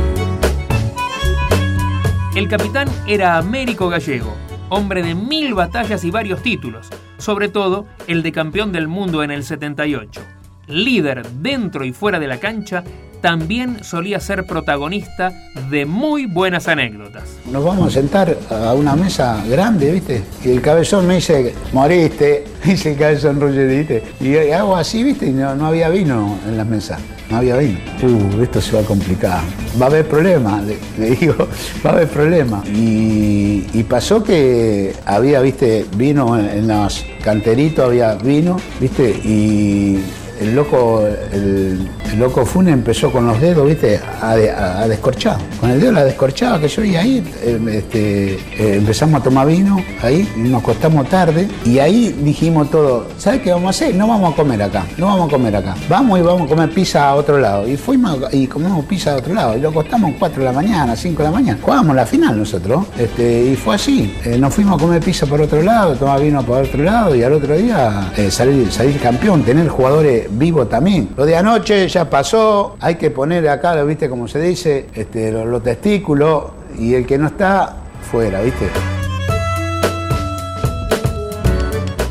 El 2.35 2.47
capitán 2.47 2.87
era 3.07 3.37
Américo 3.37 3.89
Gallego 3.89 4.35
hombre 4.69 5.01
de 5.03 5.15
mil 5.15 5.53
batallas 5.53 6.03
y 6.03 6.11
varios 6.11 6.41
títulos, 6.41 6.87
sobre 7.17 7.49
todo 7.49 7.85
el 8.07 8.23
de 8.23 8.31
campeón 8.31 8.71
del 8.71 8.87
mundo 8.87 9.23
en 9.23 9.31
el 9.31 9.43
78. 9.43 10.21
Líder 10.67 11.27
dentro 11.27 11.83
y 11.83 11.91
fuera 11.91 12.19
de 12.19 12.27
la 12.27 12.39
cancha, 12.39 12.83
también 13.21 13.83
solía 13.83 14.19
ser 14.19 14.45
protagonista 14.45 15.33
de 15.69 15.85
muy 15.85 16.25
buenas 16.25 16.67
anécdotas. 16.69 17.37
Nos 17.51 17.65
vamos 17.65 17.87
a 17.87 17.91
sentar 17.91 18.37
a 18.49 18.73
una 18.73 18.95
mesa 18.95 19.43
grande, 19.49 19.91
¿viste? 19.91 20.23
Y 20.45 20.51
el 20.51 20.61
cabezón 20.61 21.05
me 21.05 21.15
dice, 21.15 21.53
moriste, 21.73 22.45
dice 22.63 22.93
el 22.93 22.97
cabezón 22.97 23.41
Roger, 23.41 24.03
Y 24.21 24.37
hago 24.51 24.75
así, 24.75 25.03
¿viste? 25.03 25.27
Y 25.27 25.31
no, 25.31 25.65
había 25.65 25.89
vino 25.89 26.37
en 26.47 26.55
la 26.55 26.63
mesa, 26.63 26.97
no 27.29 27.37
había 27.37 27.57
vino. 27.57 27.79
Uh, 28.01 28.41
esto 28.41 28.61
se 28.61 28.75
va 28.75 28.81
a 28.81 28.85
complicar. 28.85 29.41
Va 29.79 29.85
a 29.85 29.89
haber 29.89 30.07
problema, 30.07 30.61
le, 30.61 31.15
digo, 31.15 31.35
va 31.85 31.91
a 31.91 31.93
haber 31.93 32.07
problema. 32.07 32.63
Y, 32.65 33.83
pasó 33.89 34.23
que 34.23 34.93
había, 35.05 35.41
¿viste? 35.41 35.85
Vino 35.95 36.37
en 36.37 36.67
los 36.67 37.05
canteritos, 37.23 37.85
había 37.85 38.13
vino, 38.15 38.57
¿viste? 38.79 39.09
Y 39.09 39.99
el 40.39 40.55
loco, 40.55 41.05
el, 41.31 41.87
loco 42.17 42.45
Fune 42.45 42.71
empezó 42.71 43.11
con 43.11 43.27
los 43.27 43.39
dedos, 43.39 43.67
viste, 43.67 43.99
a, 44.21 44.87
descorchar. 44.87 45.37
Con 45.59 45.69
el 45.69 45.79
dedo 45.79 45.91
la 45.91 46.05
descorchaba, 46.05 46.59
que 46.59 46.67
yo 46.67 46.83
y 46.83 46.95
ahí 46.95 47.23
eh, 47.43 47.59
este, 47.71 48.33
eh, 48.33 48.75
empezamos 48.77 49.21
a 49.21 49.23
tomar 49.23 49.47
vino, 49.47 49.77
ahí, 50.01 50.27
nos 50.37 50.63
costamos 50.63 51.07
tarde, 51.09 51.47
y 51.65 51.79
ahí 51.79 52.15
dijimos 52.21 52.69
todo, 52.71 53.07
¿sabes 53.17 53.41
qué 53.41 53.51
vamos 53.51 53.67
a 53.67 53.69
hacer? 53.69 53.95
No 53.95 54.07
vamos 54.07 54.33
a 54.33 54.35
comer 54.35 54.63
acá, 54.63 54.85
no 54.97 55.07
vamos 55.07 55.27
a 55.27 55.31
comer 55.31 55.55
acá. 55.55 55.75
Vamos 55.89 56.19
y 56.19 56.21
vamos 56.21 56.43
a 56.43 56.47
comer 56.47 56.69
pizza 56.69 57.09
a 57.09 57.15
otro 57.15 57.37
lado. 57.37 57.67
Y 57.67 57.75
fuimos 57.75 58.17
y 58.31 58.47
comimos 58.47 58.85
pizza 58.85 59.13
a 59.13 59.17
otro 59.17 59.33
lado. 59.33 59.57
Y 59.57 59.61
lo 59.61 59.73
costamos 59.73 60.13
4 60.17 60.39
de 60.39 60.45
la 60.45 60.53
mañana, 60.53 60.95
5 60.95 61.17
de 61.17 61.23
la 61.23 61.31
mañana. 61.31 61.59
Jugábamos 61.61 61.95
la 61.95 62.05
final 62.05 62.37
nosotros. 62.37 62.85
Este, 62.97 63.45
y 63.45 63.55
fue 63.55 63.75
así. 63.75 64.15
Eh, 64.23 64.37
nos 64.37 64.53
fuimos 64.53 64.79
a 64.79 64.83
comer 64.83 65.01
pizza 65.01 65.25
por 65.25 65.41
otro 65.41 65.61
lado, 65.61 65.95
tomar 65.95 66.21
vino 66.21 66.41
por 66.43 66.63
otro 66.63 66.83
lado, 66.83 67.15
y 67.15 67.23
al 67.23 67.33
otro 67.33 67.57
día 67.57 68.11
salir, 68.29 68.71
salir 68.71 68.99
campeón, 68.99 69.43
tener 69.43 69.67
jugadores 69.67 70.28
vivo 70.31 70.67
también. 70.67 71.09
Lo 71.15 71.25
de 71.25 71.35
anoche 71.35 71.87
ya 71.87 72.09
pasó, 72.09 72.75
hay 72.79 72.95
que 72.95 73.11
poner 73.11 73.47
acá, 73.49 73.81
viste 73.83 74.09
como 74.09 74.27
se 74.27 74.39
dice, 74.39 74.87
este, 74.93 75.31
los, 75.31 75.63
testículos 75.63 76.45
y 76.77 76.93
el 76.93 77.05
que 77.05 77.17
no 77.17 77.27
está, 77.27 77.75
fuera, 78.09 78.41
viste. 78.41 78.69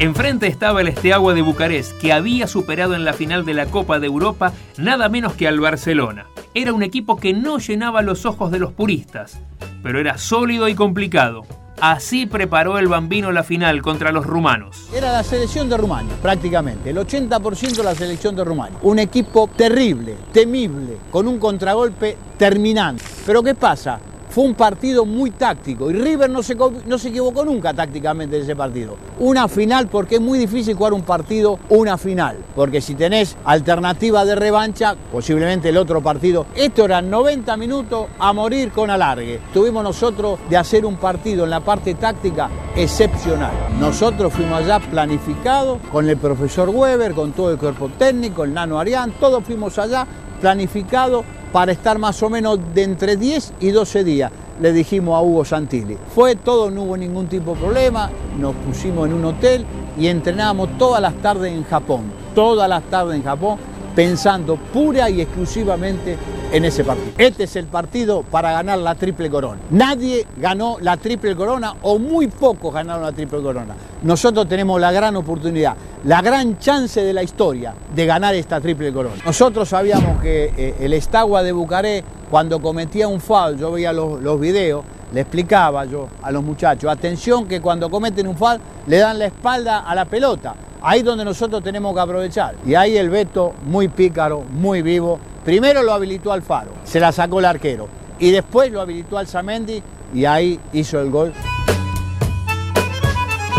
Enfrente 0.01 0.47
estaba 0.47 0.81
el 0.81 0.87
Esteagua 0.87 1.35
de 1.35 1.43
Bucarest, 1.43 1.99
que 1.99 2.13
había 2.13 2.47
superado 2.47 2.95
en 2.95 3.05
la 3.05 3.15
final 3.15 3.45
de 3.45 3.53
la 3.53 3.67
Copa 3.67 3.99
de 3.99 4.07
Europa 4.07 4.53
nada 4.77 5.09
menos 5.09 5.33
que 5.33 5.49
al 5.49 5.59
Barcelona. 5.59 6.27
Era 6.55 6.73
un 6.73 6.85
equipo 6.85 7.17
que 7.17 7.33
no 7.33 7.59
llenaba 7.59 8.01
los 8.03 8.25
ojos 8.25 8.53
de 8.53 8.61
los 8.61 8.73
puristas, 8.73 9.41
pero 9.83 9.99
era 9.99 10.17
sólido 10.17 10.69
y 10.69 10.77
complicado. 10.77 11.45
Así 11.81 12.27
preparó 12.27 12.79
el 12.79 12.87
Bambino 12.87 13.33
la 13.33 13.43
final 13.43 13.83
contra 13.83 14.13
los 14.13 14.25
rumanos. 14.25 14.89
Era 14.95 15.11
la 15.11 15.25
selección 15.25 15.69
de 15.69 15.77
Rumania, 15.77 16.15
prácticamente, 16.23 16.91
el 16.91 16.97
80% 16.99 17.79
de 17.79 17.85
la 17.85 17.95
selección 17.97 18.37
de 18.37 18.45
Rumania. 18.45 18.79
Un 18.83 19.01
equipo 19.01 19.51
terrible, 19.57 20.15
temible, 20.33 20.97
con 21.11 21.27
un 21.27 21.41
contragolpe 21.41 22.17
terminante. 22.37 23.03
Pero 23.27 23.43
¿qué 23.43 23.57
pasa? 23.57 23.99
Fue 24.31 24.45
un 24.45 24.55
partido 24.55 25.05
muy 25.05 25.31
táctico 25.31 25.91
y 25.91 25.95
River 25.95 26.29
no 26.29 26.43
se, 26.43 26.55
no 26.55 26.99
se 26.99 27.09
equivocó 27.09 27.45
nunca 27.45 27.73
tácticamente 27.73 28.37
en 28.37 28.43
ese 28.43 28.55
partido. 28.55 28.97
Una 29.19 29.49
final 29.49 29.89
porque 29.89 30.17
es 30.17 30.21
muy 30.21 30.39
difícil 30.39 30.77
jugar 30.77 30.93
un 30.93 31.03
partido, 31.03 31.59
una 31.71 31.97
final. 31.97 32.37
Porque 32.55 32.81
si 32.81 32.95
tenés 32.95 33.37
alternativa 33.45 34.25
de 34.25 34.35
revancha, 34.35 34.95
posiblemente 35.11 35.71
el 35.71 35.77
otro 35.77 36.03
partido. 36.03 36.47
Esto 36.55 36.85
eran 36.85 37.09
90 37.09 37.57
minutos 37.57 38.07
a 38.19 38.33
morir 38.33 38.71
con 38.71 38.91
alargue. 38.91 39.41
Tuvimos 39.53 39.83
nosotros 39.83 40.39
de 40.51 40.57
hacer 40.57 40.85
un 40.85 40.97
partido 40.97 41.45
en 41.45 41.51
la 41.51 41.61
parte 41.61 41.95
táctica 41.95 42.51
excepcional. 42.77 43.53
Nosotros 43.81 44.33
fuimos 44.33 44.63
allá 44.63 44.79
planificados 44.79 45.79
con 45.91 46.09
el 46.09 46.17
profesor 46.17 46.69
Weber, 46.69 47.13
con 47.13 47.33
todo 47.33 47.51
el 47.51 47.59
cuerpo 47.59 47.89
técnico, 47.99 48.45
el 48.45 48.55
nano 48.55 48.79
Arián, 48.79 49.13
todos 49.19 49.43
fuimos 49.45 49.79
allá 49.79 50.07
planificados 50.41 51.25
para 51.53 51.73
estar 51.73 51.99
más 51.99 52.23
o 52.23 52.31
menos 52.31 52.59
de 52.75 52.83
entre 52.83 53.17
10 53.17 53.55
y 53.61 53.71
12 53.71 54.05
días, 54.05 54.33
le 54.61 54.73
dijimos 54.73 55.17
a 55.17 55.23
Hugo 55.23 55.45
Santilli. 55.45 55.97
Fue 56.15 56.37
todo, 56.37 56.71
no 56.71 56.83
hubo 56.83 56.97
ningún 56.97 57.27
tipo 57.29 57.55
de 57.55 57.61
problema, 57.61 58.11
nos 58.39 58.55
pusimos 58.57 59.07
en 59.07 59.15
un 59.15 59.25
hotel 59.25 59.65
y 59.99 60.09
entrenábamos 60.09 60.77
todas 60.79 61.01
las 61.01 61.15
tardes 61.15 61.53
en 61.53 61.65
Japón, 61.65 62.03
todas 62.35 62.69
las 62.69 62.83
tardes 62.85 63.17
en 63.17 63.23
Japón, 63.23 63.59
pensando 63.95 64.57
pura 64.57 65.11
y 65.11 65.21
exclusivamente 65.21 66.17
en 66.53 66.65
ese 66.65 66.85
partido. 66.85 67.13
Este 67.19 67.45
es 67.45 67.57
el 67.57 67.67
partido 67.67 68.23
para 68.23 68.53
ganar 68.53 68.79
la 68.79 68.95
triple 68.95 69.29
corona. 69.29 69.61
Nadie 69.71 70.27
ganó 70.37 70.77
la 70.81 70.97
triple 70.97 71.35
corona 71.35 71.75
o 71.83 71.99
muy 71.99 72.29
pocos 72.29 72.73
ganaron 72.73 73.03
la 73.03 73.13
triple 73.13 73.43
corona. 73.43 73.75
Nosotros 74.03 74.49
tenemos 74.49 74.81
la 74.81 74.93
gran 74.93 75.17
oportunidad, 75.17 75.77
la 76.05 76.23
gran 76.23 76.59
chance 76.59 77.03
de 77.03 77.13
la 77.13 77.23
historia 77.23 77.75
de 77.95 78.07
ganar 78.07 78.35
esta 78.35 78.61
triple 78.61 78.93
corona. 78.93 79.17
Nosotros 79.25 79.69
sabíamos 79.69 80.21
que 80.23 80.53
eh, 80.57 80.75
el 80.81 80.93
Estagua 80.93 81.43
de 81.43 81.53
Bucaré, 81.53 82.05
cuando 82.31 82.61
cometía 82.61 83.09
un 83.09 83.21
foul, 83.21 83.59
yo 83.59 83.73
veía 83.73 83.93
los, 83.93 84.21
los 84.21 84.39
videos, 84.39 84.85
le 85.13 85.23
explicaba 85.23 85.85
yo 85.87 86.09
a 86.23 86.31
los 86.31 86.45
muchachos, 86.45 86.91
atención 86.91 87.47
que 87.47 87.61
cuando 87.61 87.91
cometen 87.91 88.27
un 88.29 88.37
foul 88.37 88.61
le 88.87 88.99
dan 88.99 89.19
la 89.19 89.27
espalda 89.27 89.81
a 89.81 89.95
la 89.95 90.05
pelota. 90.05 90.55
Ahí 90.81 91.01
es 91.01 91.05
donde 91.05 91.25
nosotros 91.25 91.63
tenemos 91.63 91.93
que 91.95 92.01
aprovechar. 92.01 92.55
Y 92.65 92.75
ahí 92.75 92.97
el 92.97 93.11
Beto, 93.11 93.53
muy 93.65 93.89
pícaro, 93.89 94.43
muy 94.43 94.83
vivo, 94.83 95.19
primero 95.45 95.83
lo 95.83 95.93
habilitó 95.93 96.33
al 96.33 96.43
faro, 96.43 96.71
se 96.85 97.01
la 97.01 97.11
sacó 97.11 97.41
el 97.41 97.47
arquero. 97.47 97.89
y 98.21 98.31
después 98.33 98.73
lo 98.73 98.81
habilitó 98.81 99.17
Alzamendi 99.17 99.83
y 100.13 100.25
ahí 100.25 100.59
hizo 100.73 101.01
el 101.01 101.11
gol. 101.11 101.33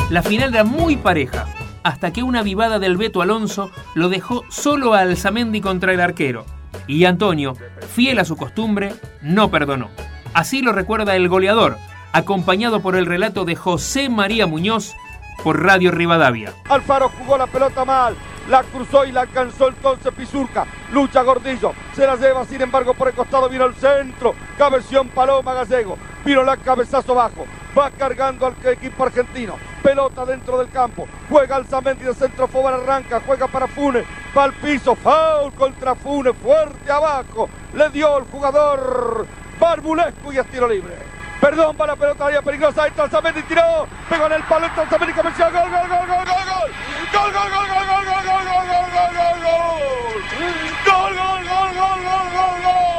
La 0.10 0.24
final 0.24 0.54
era 0.54 0.64
muy 0.64 0.98
pareja, 0.98 1.46
hasta 1.90 2.14
que 2.14 2.22
una 2.22 2.44
vivada 2.44 2.78
del 2.78 2.98
Beto 2.98 3.24
Alonso 3.24 3.72
lo 3.96 4.10
dejó 4.10 4.44
solo 4.50 4.94
a 4.94 5.00
Alzamendi 5.00 5.60
contra 5.60 5.92
el 5.92 6.00
arquero. 6.00 6.46
Y 6.86 7.06
Antonio, 7.06 7.56
fiel 7.96 8.20
a 8.20 8.26
su 8.26 8.38
costumbre, 8.38 8.94
no 9.24 9.50
perdonó. 9.50 9.90
Así 10.36 10.62
lo 10.62 10.72
recuerda 10.72 11.16
el 11.16 11.28
goleador, 11.30 11.78
acompañado 12.14 12.82
por 12.82 12.96
el 12.96 13.08
relato 13.08 13.44
de 13.44 13.56
José 13.56 14.08
María 14.08 14.46
Muñoz 14.46 14.96
por 15.44 15.64
Radio 15.64 15.90
Rivadavia. 15.90 16.54
Alfaro 16.70 17.10
jugó 17.10 17.40
la 17.40 17.48
pelota 17.48 17.84
mal, 17.86 18.16
la 18.52 18.62
cruzó 18.62 19.04
y 19.06 19.12
la 19.12 19.22
alcanzó 19.22 19.70
entonces 19.70 20.14
Pizurca. 20.14 20.68
Lucha 20.92 21.24
Gordillo, 21.24 21.74
se 21.96 22.06
la 22.06 22.18
lleva, 22.18 22.46
sin 22.46 22.62
embargo, 22.62 22.94
por 22.94 23.08
el 23.08 23.16
costado 23.16 23.50
vino 23.50 23.64
al 23.64 23.74
centro. 23.74 24.36
Cabeción 24.60 25.08
Paloma 25.08 25.56
Gallego, 25.56 25.98
vino 26.24 26.44
la 26.44 26.56
cabezazo 26.56 27.16
bajo. 27.16 27.48
Va 27.78 27.92
cargando 27.92 28.48
al 28.48 28.56
equipo 28.66 29.04
argentino. 29.04 29.58
Pelota 29.84 30.26
dentro 30.26 30.58
del 30.58 30.70
campo. 30.70 31.08
Juega 31.30 31.56
Alzamendi 31.56 32.04
de 32.04 32.14
centro, 32.14 32.48
Fobar 32.48 32.74
arranca, 32.74 33.22
juega 33.26 33.48
para 33.48 33.68
Funes. 33.68 34.06
Va 34.36 34.46
al 34.46 34.54
piso, 34.54 34.96
foul 34.96 35.54
contra 35.54 35.96
Funes, 35.96 36.36
fuerte 36.42 36.92
abajo. 36.92 37.50
Le 37.74 37.90
dio 37.90 38.18
el 38.18 38.26
jugador 38.26 39.28
Barbulescu 39.60 40.32
y 40.32 40.40
es 40.40 40.48
tiro 40.48 40.68
libre. 40.68 40.96
Perdón 41.40 41.76
para 41.78 41.94
la 41.94 42.00
pelota 42.00 42.26
área 42.26 42.42
peligrosa. 42.42 42.84
Ahí 42.84 42.92
Alzamendi 42.98 43.44
tiró. 43.44 43.88
Pegó 44.10 44.26
en 44.26 44.34
el 44.34 44.44
palo. 44.44 44.68
Alzamendi 44.76 45.14
comenzó. 45.14 45.44
Gol, 45.44 45.70
gol, 45.70 45.88
gol, 45.88 46.08
gol, 46.08 46.08
gol, 46.08 46.26
gol. 46.26 46.72
Gol, 47.14 47.32
gol, 47.32 47.50
gol, 47.50 47.68
gol, 47.68 47.86
gol, 47.88 48.06
gol, 48.06 48.24
gol, 48.26 48.44
gol, 48.46 48.66
gol, 48.68 48.88
gol, 48.94 49.14
gol, 49.16 49.38
gol. 49.46 49.80
Gol, 50.86 51.14
gol, 51.16 51.42
gol, 51.48 51.72
gol, 51.78 52.00
gol, 52.04 52.28
gol, 52.36 52.58
gol. 52.66 52.90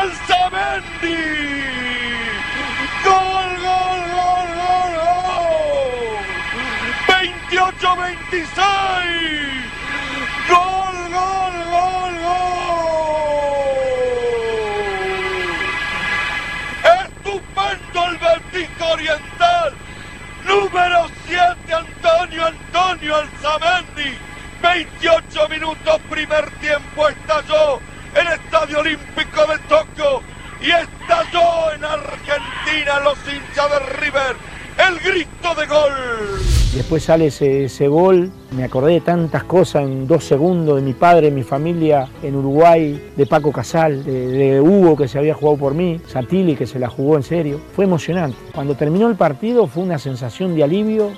Alzamendi. 0.00 1.59
Gol, 3.04 3.50
gol, 3.64 4.02
gol, 4.14 4.48
gol, 4.60 4.92
gol. 4.96 6.24
28-26. 7.06 8.56
Gol, 10.48 10.96
gol, 11.14 11.56
gol, 11.70 12.14
gol. 12.24 12.60
Estupendo 17.04 17.98
el 18.06 18.16
vertigo 18.18 18.84
oriental. 18.92 19.70
Número 20.44 21.00
7, 21.26 21.74
Antonio 21.74 22.46
Antonio 22.46 23.16
Alzamendi. 23.16 24.18
28 24.62 25.48
minutos, 25.48 26.00
primer 26.10 26.50
tiempo, 26.60 27.08
estalló 27.08 27.80
el 28.14 28.26
Estadio 28.26 28.80
Olímpico 28.80 29.46
de 29.46 29.58
Tokio 29.60 30.22
y 30.60 30.70
estalló 30.70 31.72
en 31.72 31.84
Argentina 31.84 32.59
los 33.04 33.18
hinchas 33.26 33.70
de 33.70 33.78
River 34.00 34.36
el 34.88 34.98
grito 35.00 35.54
de 35.60 35.66
gol. 35.66 35.92
Después 36.74 37.02
sale 37.02 37.26
ese, 37.26 37.88
gol, 37.88 38.30
me 38.52 38.62
acordé 38.62 38.92
de 38.92 39.00
tantas 39.00 39.42
cosas 39.42 39.82
en 39.82 40.06
dos 40.06 40.24
segundos, 40.24 40.76
de 40.76 40.82
mi 40.82 40.92
padre, 40.92 41.30
mi 41.32 41.42
familia 41.42 42.08
en 42.22 42.36
Uruguay, 42.36 43.12
de 43.16 43.26
Paco 43.26 43.50
Casal, 43.50 44.04
de, 44.04 44.28
de, 44.28 44.60
Hugo 44.60 44.96
que 44.96 45.08
se 45.08 45.18
había 45.18 45.34
jugado 45.34 45.58
por 45.58 45.74
mí, 45.74 46.00
Satili 46.06 46.54
que 46.54 46.66
se 46.66 46.78
la 46.78 46.88
jugó 46.88 47.16
en 47.16 47.24
serio. 47.24 47.60
Fue 47.74 47.86
emocionante. 47.86 48.38
Cuando 48.54 48.76
terminó 48.76 49.08
el 49.08 49.16
partido 49.16 49.66
fue 49.66 49.82
una 49.82 49.98
sensación 49.98 50.54
de 50.54 50.62
alivio 50.62 51.10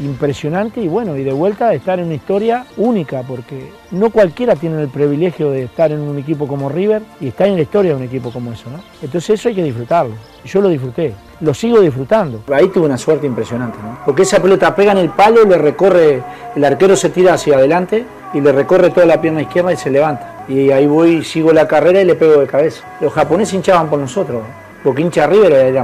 impresionante 0.00 0.80
y 0.80 0.88
bueno, 0.88 1.16
y 1.16 1.24
de 1.24 1.32
vuelta 1.32 1.72
estar 1.72 1.98
en 1.98 2.06
una 2.06 2.14
historia 2.14 2.66
única, 2.76 3.22
porque 3.22 3.70
no 3.90 4.10
cualquiera 4.10 4.54
tiene 4.54 4.80
el 4.80 4.88
privilegio 4.88 5.50
de 5.50 5.64
estar 5.64 5.90
en 5.90 6.00
un 6.00 6.18
equipo 6.18 6.46
como 6.46 6.68
River 6.68 7.02
y 7.20 7.28
estar 7.28 7.48
en 7.48 7.56
la 7.56 7.62
historia 7.62 7.92
de 7.92 7.96
un 7.96 8.04
equipo 8.04 8.30
como 8.30 8.52
eso, 8.52 8.70
¿no? 8.70 8.80
Entonces 9.02 9.38
eso 9.38 9.48
hay 9.48 9.54
que 9.54 9.62
disfrutarlo. 9.62 10.14
Yo 10.44 10.60
lo 10.60 10.68
disfruté, 10.68 11.14
lo 11.40 11.52
sigo 11.52 11.80
disfrutando. 11.80 12.42
Ahí 12.52 12.68
tuve 12.68 12.86
una 12.86 12.98
suerte 12.98 13.26
impresionante, 13.26 13.78
¿no? 13.82 13.98
Porque 14.04 14.22
esa 14.22 14.40
pelota 14.40 14.74
pega 14.74 14.92
en 14.92 14.98
el 14.98 15.10
palo, 15.10 15.44
le 15.44 15.58
recorre, 15.58 16.22
el 16.54 16.64
arquero 16.64 16.96
se 16.96 17.10
tira 17.10 17.34
hacia 17.34 17.56
adelante 17.56 18.04
y 18.32 18.40
le 18.40 18.52
recorre 18.52 18.90
toda 18.90 19.06
la 19.06 19.20
pierna 19.20 19.42
izquierda 19.42 19.72
y 19.72 19.76
se 19.76 19.90
levanta. 19.90 20.44
Y 20.48 20.70
ahí 20.70 20.86
voy, 20.86 21.24
sigo 21.24 21.52
la 21.52 21.66
carrera 21.66 22.00
y 22.00 22.04
le 22.04 22.14
pego 22.14 22.40
de 22.40 22.46
cabeza. 22.46 22.84
Los 23.00 23.12
japoneses 23.12 23.54
hinchaban 23.54 23.90
por 23.90 23.98
nosotros, 23.98 24.42
porque 24.82 25.02
hincha 25.02 25.26
River. 25.26 25.76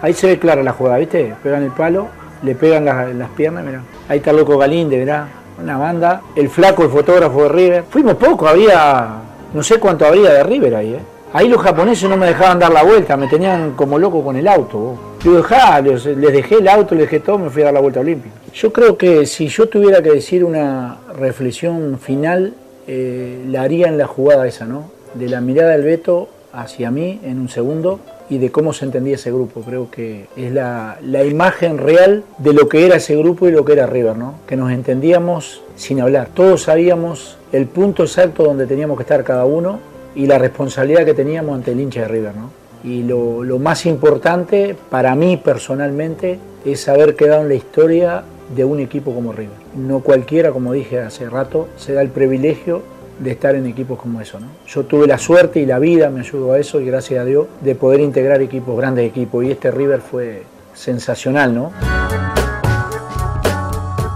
Ahí 0.00 0.12
se 0.12 0.28
ve 0.28 0.38
clara 0.38 0.62
la 0.62 0.72
jugada, 0.72 0.98
¿viste? 0.98 1.34
Pegan 1.42 1.64
el 1.64 1.72
palo, 1.72 2.08
le 2.42 2.54
pegan 2.54 2.84
las, 2.84 3.14
las 3.14 3.30
piernas, 3.30 3.64
mirá. 3.64 3.82
Ahí 4.08 4.18
está 4.18 4.32
loco 4.32 4.58
Galinde, 4.58 4.98
mirá. 4.98 5.28
Una 5.62 5.78
banda. 5.78 6.22
El 6.34 6.48
flaco, 6.48 6.82
el 6.84 6.90
fotógrafo 6.90 7.44
de 7.44 7.48
River. 7.48 7.84
Fuimos 7.88 8.14
poco, 8.14 8.48
había. 8.48 9.08
No 9.52 9.62
sé 9.62 9.78
cuánto 9.78 10.06
habría 10.06 10.32
de 10.32 10.42
River 10.42 10.74
ahí, 10.74 10.94
¿eh? 10.94 11.00
Ahí 11.34 11.48
los 11.48 11.62
japoneses 11.62 12.10
no 12.10 12.16
me 12.18 12.26
dejaban 12.26 12.58
dar 12.58 12.70
la 12.70 12.82
vuelta, 12.82 13.16
me 13.16 13.26
tenían 13.26 13.72
como 13.72 13.98
loco 13.98 14.22
con 14.22 14.36
el 14.36 14.46
auto. 14.46 14.78
Vos. 14.78 14.98
Yo 15.24 15.36
dejá, 15.36 15.80
les, 15.80 16.04
les, 16.04 16.30
dejé 16.30 16.56
el 16.56 16.68
auto, 16.68 16.94
les 16.94 17.04
dejé 17.04 17.20
todo, 17.20 17.38
me 17.38 17.48
fui 17.48 17.62
a 17.62 17.66
dar 17.66 17.74
la 17.74 17.80
vuelta 17.80 18.00
olímpica. 18.00 18.34
Yo 18.52 18.70
creo 18.70 18.98
que 18.98 19.24
si 19.24 19.48
yo 19.48 19.66
tuviera 19.66 20.02
que 20.02 20.10
decir 20.10 20.44
una 20.44 20.98
reflexión 21.18 21.98
final, 21.98 22.52
eh, 22.86 23.44
la 23.48 23.62
haría 23.62 23.88
en 23.88 23.96
la 23.96 24.06
jugada 24.06 24.46
esa, 24.46 24.66
¿no? 24.66 24.90
De 25.14 25.28
la 25.28 25.40
mirada 25.40 25.70
del 25.70 25.84
Beto 25.84 26.28
hacia 26.52 26.90
mí 26.90 27.20
en 27.24 27.40
un 27.40 27.48
segundo 27.48 28.00
y 28.32 28.38
de 28.38 28.50
cómo 28.50 28.72
se 28.72 28.86
entendía 28.86 29.16
ese 29.16 29.30
grupo. 29.30 29.60
Creo 29.60 29.90
que 29.90 30.24
es 30.36 30.50
la, 30.50 30.98
imagen 31.02 31.76
real 31.76 32.24
de 32.38 32.54
lo 32.54 32.66
que 32.66 32.86
era 32.86 32.96
ese 32.96 33.14
grupo 33.14 33.46
y 33.46 33.52
lo 33.52 33.62
que 33.62 33.74
era 33.74 33.86
River, 33.86 34.16
¿no? 34.16 34.36
Que 34.46 34.56
nos 34.56 34.72
entendíamos 34.72 35.60
sin 35.76 36.00
hablar. 36.00 36.28
Todos 36.32 36.62
sabíamos 36.62 37.36
el 37.52 37.66
punto 37.66 38.04
exacto 38.04 38.44
donde 38.44 38.66
teníamos 38.66 38.96
que 38.96 39.02
estar 39.02 39.22
cada 39.22 39.44
uno 39.44 39.80
y 40.14 40.26
la 40.26 40.38
responsabilidad 40.38 41.04
que 41.04 41.12
teníamos 41.12 41.56
ante 41.56 41.72
el 41.72 41.80
hincha 41.80 42.00
de 42.00 42.08
River, 42.08 42.34
¿no? 42.34 42.50
Y 42.82 43.02
lo, 43.02 43.44
lo 43.44 43.58
más 43.58 43.84
importante 43.84 44.74
para 44.88 45.14
mí 45.14 45.36
personalmente 45.36 46.38
es 46.64 46.88
haber 46.88 47.14
quedado 47.14 47.42
en 47.42 47.48
la 47.48 47.54
historia 47.54 48.24
de 48.56 48.64
un 48.64 48.80
equipo 48.80 49.14
como 49.14 49.34
River. 49.34 49.56
No 49.76 50.00
cualquiera, 50.00 50.52
como 50.52 50.72
dije 50.72 51.00
hace 51.00 51.28
rato, 51.28 51.68
se 51.76 51.92
da 51.92 52.00
el 52.00 52.08
privilegio 52.08 52.80
de 53.22 53.30
estar 53.30 53.54
en 53.54 53.66
equipos 53.66 53.98
como 53.98 54.20
eso. 54.20 54.40
¿no? 54.40 54.48
Yo 54.66 54.84
tuve 54.84 55.06
la 55.06 55.18
suerte 55.18 55.60
y 55.60 55.66
la 55.66 55.78
vida 55.78 56.10
me 56.10 56.20
ayudó 56.20 56.52
a 56.52 56.58
eso 56.58 56.80
y 56.80 56.86
gracias 56.86 57.20
a 57.20 57.24
Dios 57.24 57.46
de 57.60 57.74
poder 57.74 58.00
integrar 58.00 58.40
equipos, 58.42 58.76
grandes 58.76 59.08
equipos. 59.08 59.44
Y 59.44 59.50
este 59.50 59.70
River 59.70 60.00
fue 60.00 60.44
sensacional, 60.74 61.54
¿no? 61.54 61.72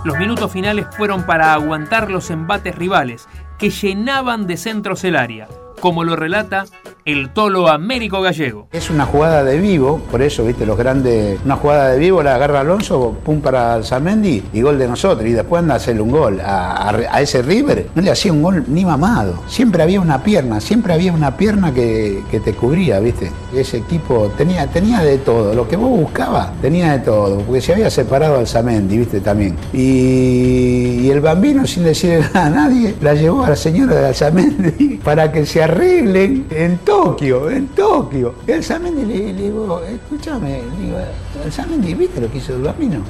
Los 0.04 0.18
minutos 0.18 0.52
finales 0.52 0.86
fueron 0.96 1.26
para 1.26 1.52
aguantar 1.52 2.10
los 2.10 2.30
embates 2.30 2.74
rivales 2.76 3.28
que 3.58 3.70
llenaban 3.70 4.46
de 4.46 4.56
centros 4.56 5.02
el 5.04 5.16
área, 5.16 5.48
como 5.80 6.04
lo 6.04 6.14
relata 6.14 6.64
el 7.06 7.30
tolo 7.30 7.68
Américo 7.68 8.20
Gallego. 8.20 8.66
Es 8.72 8.90
una 8.90 9.06
jugada 9.06 9.44
de 9.44 9.58
vivo, 9.58 10.00
por 10.10 10.22
eso, 10.22 10.44
viste, 10.44 10.66
los 10.66 10.76
grandes. 10.76 11.38
Una 11.44 11.54
jugada 11.54 11.90
de 11.90 12.00
vivo, 12.00 12.20
la 12.20 12.34
agarra 12.34 12.60
Alonso, 12.60 13.16
pum 13.24 13.40
para 13.40 13.74
Alzamendi 13.74 14.42
y 14.52 14.60
gol 14.60 14.76
de 14.76 14.88
nosotros. 14.88 15.24
Y 15.28 15.32
después 15.32 15.60
anda 15.60 15.74
a 15.74 15.76
hacerle 15.76 16.02
un 16.02 16.10
gol. 16.10 16.40
A, 16.44 16.92
ese 17.20 17.42
River 17.42 17.90
no 17.94 18.02
le 18.02 18.10
hacía 18.10 18.32
un 18.32 18.42
gol 18.42 18.64
ni 18.66 18.84
mamado. 18.84 19.40
Siempre 19.46 19.84
había 19.84 20.00
una 20.00 20.22
pierna, 20.24 20.60
siempre 20.60 20.94
había 20.94 21.12
una 21.12 21.36
pierna 21.36 21.72
que, 21.72 22.24
te 22.44 22.52
cubría, 22.54 22.98
viste. 22.98 23.30
Ese 23.54 23.78
equipo 23.78 24.32
tenía, 24.36 24.66
tenía 24.66 25.00
de 25.00 25.18
todo. 25.18 25.54
Lo 25.54 25.68
que 25.68 25.76
vos 25.76 25.88
buscabas, 25.88 26.60
tenía 26.60 26.90
de 26.90 26.98
todo. 26.98 27.38
Porque 27.38 27.60
se 27.60 27.72
había 27.72 27.88
separado 27.88 28.38
Alzamendi, 28.38 28.98
viste, 28.98 29.20
también. 29.20 29.54
Y, 29.72 31.02
y 31.02 31.10
el 31.10 31.20
bambino, 31.20 31.68
sin 31.68 31.84
decirle 31.84 32.26
nada 32.34 32.46
a 32.46 32.50
nadie, 32.50 32.96
la 33.00 33.14
llevó 33.14 33.44
a 33.44 33.50
la 33.50 33.56
señora 33.56 33.94
de 33.94 34.06
Alzamendi 34.08 35.00
para 35.04 35.30
que 35.30 35.46
se 35.46 35.62
arreglen 35.62 36.46
en 36.50 36.78
todo 36.78 36.95
Tokio, 36.96 37.50
en 37.50 37.68
Tokio. 37.68 38.34
Y 38.46 38.52
el 38.52 38.64
Samendi 38.64 39.04
le, 39.04 39.32
le 39.32 39.42
digo, 39.42 39.82
escúchame, 39.82 40.62
le 40.62 40.84
digo, 40.84 40.98
Samendi, 41.50 41.94
¿viste 41.94 42.20
lo 42.20 42.30
que 42.30 42.38
hizo 42.38 42.54
el 42.54 42.62
bambino? 42.62 43.00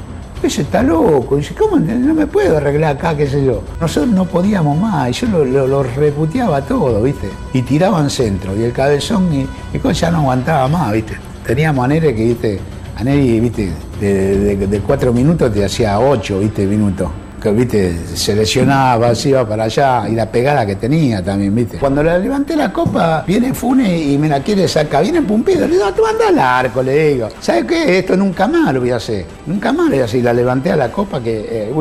Ese 0.43 0.63
está 0.63 0.83
loco. 0.83 1.37
dice, 1.37 1.55
¿cómo 1.55 1.79
no 1.79 2.15
me 2.15 2.27
puedo 2.27 2.57
arreglar 2.57 2.97
acá, 2.97 3.17
qué 3.17 3.27
sé 3.27 3.45
yo? 3.45 3.63
Nosotros 3.81 4.13
no 4.13 4.27
podíamos 4.27 4.79
más. 4.79 5.09
Y 5.09 5.13
yo 5.13 5.45
lo, 5.45 5.67
lo, 5.67 5.83
reputeaba 5.83 6.61
todo, 6.63 7.03
¿viste? 7.03 7.31
Y 7.53 7.63
tiraban 7.63 8.11
centro. 8.11 8.55
Y 8.57 8.65
el 8.65 8.73
cabezón 8.73 9.33
y, 9.33 9.47
y 9.73 9.93
ya 9.93 10.11
no 10.11 10.19
aguantaba 10.19 10.69
más, 10.69 10.93
¿viste? 10.93 11.17
Teníamos 11.47 11.85
a 11.85 11.89
Nere 11.89 12.15
que, 12.15 12.25
¿viste? 12.25 12.61
A 12.97 13.05
Nere, 13.05 13.41
¿viste? 13.41 13.73
De, 14.01 14.83
cuatro 14.87 15.13
minutos 15.13 15.53
te 15.53 15.65
hacía 15.65 15.99
ocho, 15.99 16.41
¿viste? 16.41 16.67
Minutos 16.67 17.09
que 17.47 17.61
viste, 17.61 18.17
se 18.17 18.35
lesionaba, 18.35 19.13
iba 19.25 19.49
para 19.49 19.65
allá, 19.65 20.09
y 20.09 20.15
la 20.15 20.27
pegada 20.27 20.67
que 20.67 20.77
tenía 20.77 21.23
también, 21.23 21.55
viste. 21.55 21.79
Cuando 21.79 22.03
le 22.03 22.19
levanté 22.19 22.57
la 22.57 22.73
copa, 22.73 23.25
viene 23.27 23.55
Fune 23.55 23.99
y 23.99 24.19
me 24.19 24.29
la 24.29 24.41
quiere 24.41 24.67
sacar, 24.67 25.03
viene 25.03 25.23
Pumpido, 25.23 25.67
le 25.69 25.75
digo, 25.75 25.93
tú 25.93 26.05
anda 26.05 26.29
al 26.29 26.39
arco, 26.39 26.83
le 26.83 27.13
digo. 27.13 27.29
¿Sabes 27.41 27.65
qué? 27.65 27.99
Esto 27.99 28.17
nunca 28.17 28.49
más 28.49 28.75
lo 28.75 28.81
voy 28.81 28.91
a 28.91 28.97
hacer, 28.97 29.27
nunca 29.47 29.73
más 29.73 29.87
lo 29.87 29.93
voy 29.93 30.01
a 30.01 30.05
hacer. 30.05 30.25
La 30.25 30.33
levanté 30.33 30.73
a 30.73 30.77
la 30.77 30.91
copa 30.91 31.23
que 31.23 31.71
eh, 31.71 31.73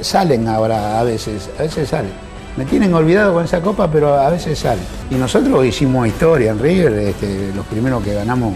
salen 0.00 0.48
ahora 0.48 1.00
a 1.00 1.02
veces, 1.02 1.50
a 1.58 1.62
veces 1.62 1.88
salen. 1.88 2.12
Me 2.56 2.64
tienen 2.64 2.94
olvidado 2.94 3.34
con 3.34 3.44
esa 3.44 3.60
copa, 3.60 3.90
pero 3.90 4.14
a 4.14 4.30
veces 4.30 4.58
salen. 4.58 4.84
Y 5.10 5.16
nosotros 5.16 5.64
hicimos 5.64 6.06
historia 6.06 6.52
en 6.52 6.58
River, 6.58 6.92
este, 6.92 7.52
los 7.54 7.66
primeros 7.66 8.02
que 8.02 8.14
ganamos 8.14 8.54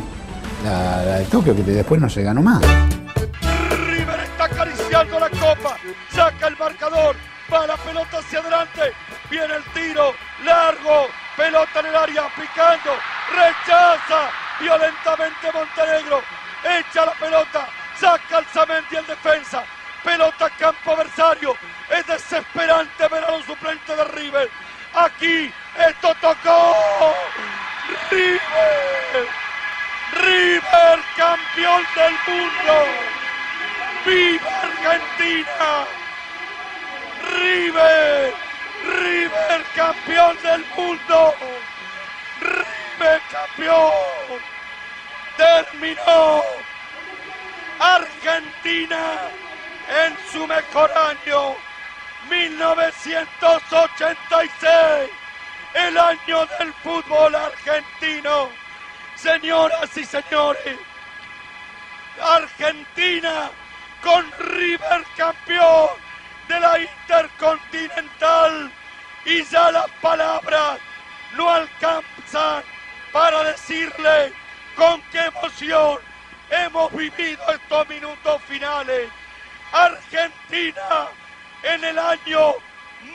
la, 0.64 1.18
de 1.18 1.24
Tokio, 1.24 1.54
que 1.54 1.62
después 1.62 2.00
no 2.00 2.08
se 2.08 2.22
ganó 2.22 2.42
más 2.42 2.60
saca 6.10 6.48
el 6.48 6.56
marcador, 6.56 7.16
va 7.52 7.66
la 7.66 7.76
pelota 7.76 8.18
hacia 8.18 8.40
adelante, 8.40 8.92
viene 9.28 9.54
el 9.54 9.64
tiro, 9.72 10.14
largo, 10.44 11.08
pelota 11.36 11.80
en 11.80 11.86
el 11.86 11.96
área, 11.96 12.28
picando, 12.34 12.96
violentamente 14.60 15.52
Montenegro, 15.52 16.22
echa 16.64 17.06
la 17.06 17.12
pelota, 17.12 17.68
saca 17.98 18.38
al 18.38 18.44
Zamendi 18.46 18.96
el 18.96 19.06
defensa, 19.06 19.64
pelota 20.04 20.50
campo 20.58 20.92
adversario, 20.92 21.56
es 21.88 22.06
desesperante 22.06 23.08
ver 23.08 23.24
a 23.24 23.30
los 23.32 23.44
suplentes 23.44 23.96
de 23.96 24.04
River, 24.04 24.50
aquí 24.94 25.52
esto 25.88 26.14
tocó, 26.20 26.76
River, 28.10 29.28
River 30.12 31.00
campeón 31.16 31.82
del 31.94 32.14
mundo, 32.26 32.86
viva 34.04 34.59
Argentina, 34.90 35.86
River, 37.30 38.34
River 38.82 39.62
campeón 39.76 40.36
del 40.42 40.64
mundo, 40.76 41.32
River 42.40 43.20
campeón, 43.30 43.92
terminó. 45.36 46.42
Argentina 47.78 49.30
en 50.04 50.16
su 50.32 50.44
mejor 50.46 50.90
año, 50.92 51.56
1986, 52.28 55.10
el 55.74 55.98
año 55.98 56.46
del 56.58 56.72
fútbol 56.82 57.32
argentino. 57.34 58.48
Señoras 59.14 59.96
y 59.96 60.04
señores, 60.04 60.78
Argentina 62.20 63.50
con 64.02 64.30
River 64.38 65.04
campeón 65.16 65.90
de 66.48 66.60
la 66.60 66.78
Intercontinental. 66.78 68.70
Y 69.24 69.44
ya 69.44 69.70
las 69.70 69.90
palabras 70.00 70.78
no 71.36 71.48
alcanzan 71.48 72.62
para 73.12 73.44
decirle 73.44 74.32
con 74.76 75.02
qué 75.12 75.26
emoción 75.26 75.98
hemos 76.50 76.92
vivido 76.92 77.42
estos 77.52 77.88
minutos 77.88 78.42
finales. 78.48 79.08
Argentina 79.72 81.08
en 81.62 81.84
el 81.84 81.98
año 81.98 82.54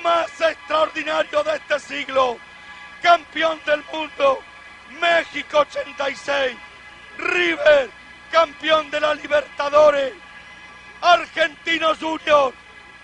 más 0.04 0.30
extraordinario 0.40 1.44
de 1.44 1.56
este 1.56 1.80
siglo, 1.80 2.38
campeón 3.02 3.60
del 3.66 3.84
mundo, 3.92 4.42
México 5.00 5.60
86, 5.60 6.56
River, 7.18 7.90
campeón 8.32 8.90
de 8.92 9.00
la 9.00 9.16
Libertadores, 9.16 10.14
Argentinos 11.06 12.00
Junior, 12.00 12.52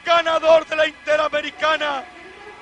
ganador 0.04 0.66
de 0.66 0.76
la 0.76 0.88
Interamericana, 0.88 2.04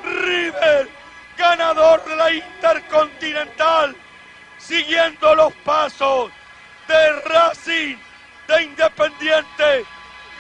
River, 0.03 0.89
ganador 1.37 2.03
de 2.03 2.15
la 2.17 2.31
Intercontinental, 2.33 3.95
siguiendo 4.57 5.33
los 5.35 5.53
pasos 5.63 6.29
de 6.89 7.21
Racing, 7.21 7.95
de 8.49 8.63
Independiente, 8.63 9.85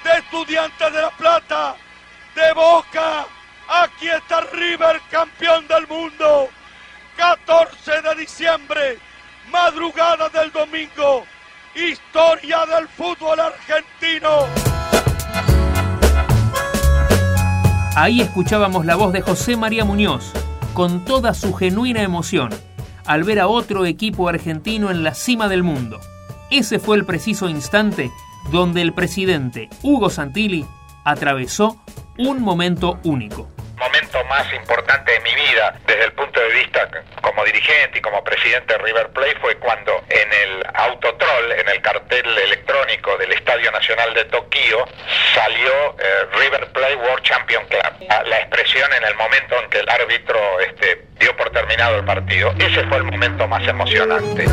de 0.03 0.11
Estudiantes 0.17 0.91
de 0.91 1.01
La 1.01 1.11
Plata, 1.11 1.77
de 2.35 2.51
Boca. 2.51 3.25
Aquí 3.69 4.09
está 4.09 4.41
River, 4.41 4.99
campeón 5.09 5.65
del 5.69 5.87
mundo. 5.87 6.49
14 7.15 8.01
de 8.01 8.15
diciembre, 8.15 8.99
madrugada 9.49 10.27
del 10.27 10.51
domingo. 10.51 11.25
Historia 11.73 12.65
del 12.65 12.89
fútbol 12.89 13.39
argentino. 13.39 14.78
Ahí 17.95 18.21
escuchábamos 18.21 18.85
la 18.85 18.95
voz 18.95 19.11
de 19.11 19.21
José 19.21 19.57
María 19.57 19.83
Muñoz, 19.83 20.31
con 20.73 21.03
toda 21.05 21.33
su 21.33 21.53
genuina 21.53 22.03
emoción, 22.03 22.49
al 23.05 23.23
ver 23.23 23.39
a 23.39 23.47
otro 23.47 23.85
equipo 23.85 24.29
argentino 24.29 24.91
en 24.91 25.03
la 25.03 25.15
cima 25.15 25.47
del 25.49 25.63
mundo. 25.63 25.99
Ese 26.51 26.77
fue 26.77 26.97
el 26.97 27.05
preciso 27.05 27.49
instante 27.49 28.11
donde 28.51 28.83
el 28.83 28.93
presidente 28.93 29.69
Hugo 29.81 30.09
Santilli 30.11 30.65
atravesó 31.03 31.77
un 32.17 32.41
momento 32.41 32.99
único 33.03 33.47
momento 33.79 34.23
más 34.25 34.45
importante 34.53 35.11
de 35.13 35.19
mi 35.21 35.33
vida 35.33 35.73
desde 35.87 36.03
el 36.05 36.11
punto 36.11 36.39
de 36.39 36.49
vista 36.49 36.87
como 37.21 37.43
dirigente 37.45 37.97
y 37.97 38.01
como 38.01 38.23
presidente 38.23 38.73
de 38.73 38.79
River 38.79 39.09
Plate 39.09 39.39
fue 39.39 39.55
cuando 39.57 40.03
en 40.09 40.33
el 40.33 40.65
autotroll, 40.73 41.51
en 41.53 41.69
el 41.69 41.81
cartel 41.81 42.37
electrónico 42.37 43.17
del 43.17 43.31
Estadio 43.31 43.71
Nacional 43.71 44.13
de 44.13 44.25
Tokio, 44.25 44.85
salió 45.33 45.95
eh, 45.97 46.25
River 46.33 46.67
Plate 46.73 46.95
World 46.95 47.23
Champion 47.23 47.65
Club. 47.67 47.79
La, 48.09 48.39
expresión 48.39 48.91
en 48.93 49.03
el 49.03 49.15
momento 49.15 49.55
en 49.61 49.69
que 49.69 49.79
el 49.79 49.89
árbitro 49.89 50.59
este, 50.59 51.05
dio 51.19 51.35
por 51.37 51.49
terminado 51.51 51.97
el 51.97 52.05
partido. 52.05 52.53
Ese 52.59 52.83
fue 52.87 52.97
el 52.97 53.03
momento 53.03 53.47
más 53.47 53.65
emocionante. 53.67 54.45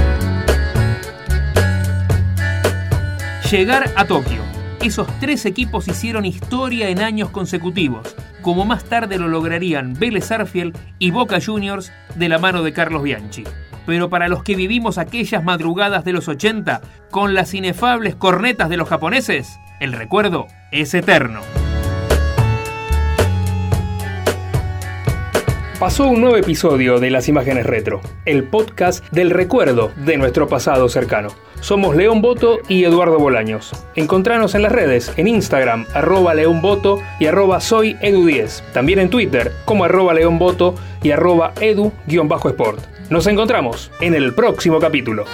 Llegar 3.50 3.84
a 3.96 4.04
Tokio. 4.04 4.44
Esos 4.82 5.08
tres 5.18 5.46
equipos 5.46 5.88
hicieron 5.88 6.24
historia 6.24 6.88
en 6.88 7.00
años 7.00 7.30
consecutivos 7.30 8.14
como 8.46 8.64
más 8.64 8.84
tarde 8.84 9.18
lo 9.18 9.26
lograrían 9.26 9.94
Vélez 9.94 10.30
Arfield 10.30 10.78
y 11.00 11.10
Boca 11.10 11.40
Juniors 11.44 11.92
de 12.14 12.28
la 12.28 12.38
mano 12.38 12.62
de 12.62 12.72
Carlos 12.72 13.02
Bianchi. 13.02 13.42
Pero 13.86 14.08
para 14.08 14.28
los 14.28 14.44
que 14.44 14.54
vivimos 14.54 14.98
aquellas 14.98 15.42
madrugadas 15.42 16.04
de 16.04 16.12
los 16.12 16.28
80 16.28 16.80
con 17.10 17.34
las 17.34 17.54
inefables 17.54 18.14
cornetas 18.14 18.68
de 18.68 18.76
los 18.76 18.88
japoneses, 18.88 19.58
el 19.80 19.92
recuerdo 19.92 20.46
es 20.70 20.94
eterno. 20.94 21.40
Pasó 25.78 26.08
un 26.08 26.22
nuevo 26.22 26.38
episodio 26.38 26.98
de 27.00 27.10
Las 27.10 27.28
Imágenes 27.28 27.66
Retro, 27.66 28.00
el 28.24 28.44
podcast 28.44 29.04
del 29.10 29.28
recuerdo 29.28 29.92
de 30.06 30.16
nuestro 30.16 30.48
pasado 30.48 30.88
cercano. 30.88 31.28
Somos 31.60 31.94
León 31.94 32.22
Boto 32.22 32.60
y 32.66 32.84
Eduardo 32.84 33.18
Bolaños. 33.18 33.72
Encontranos 33.94 34.54
en 34.54 34.62
las 34.62 34.72
redes, 34.72 35.12
en 35.18 35.28
Instagram, 35.28 35.84
arroba 35.92 36.32
León 36.32 36.62
Boto 36.62 37.02
y 37.20 37.26
arroba 37.26 37.60
soy 37.60 37.94
Edu10. 37.96 38.62
También 38.72 39.00
en 39.00 39.10
Twitter, 39.10 39.52
como 39.66 39.84
arroba 39.84 40.14
León 40.14 40.38
Boto 40.38 40.74
y 41.02 41.10
arroba 41.10 41.52
Edu-Sport. 41.56 42.80
Nos 43.10 43.26
encontramos 43.26 43.90
en 44.00 44.14
el 44.14 44.34
próximo 44.34 44.78
capítulo. 44.78 45.26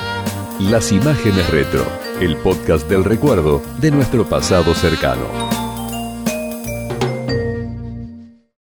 Las 0.58 0.90
Imágenes 0.90 1.48
Retro, 1.50 1.86
el 2.20 2.36
podcast 2.36 2.88
del 2.88 3.04
recuerdo 3.04 3.62
de 3.78 3.92
nuestro 3.92 4.24
pasado 4.24 4.74
cercano. 4.74 5.71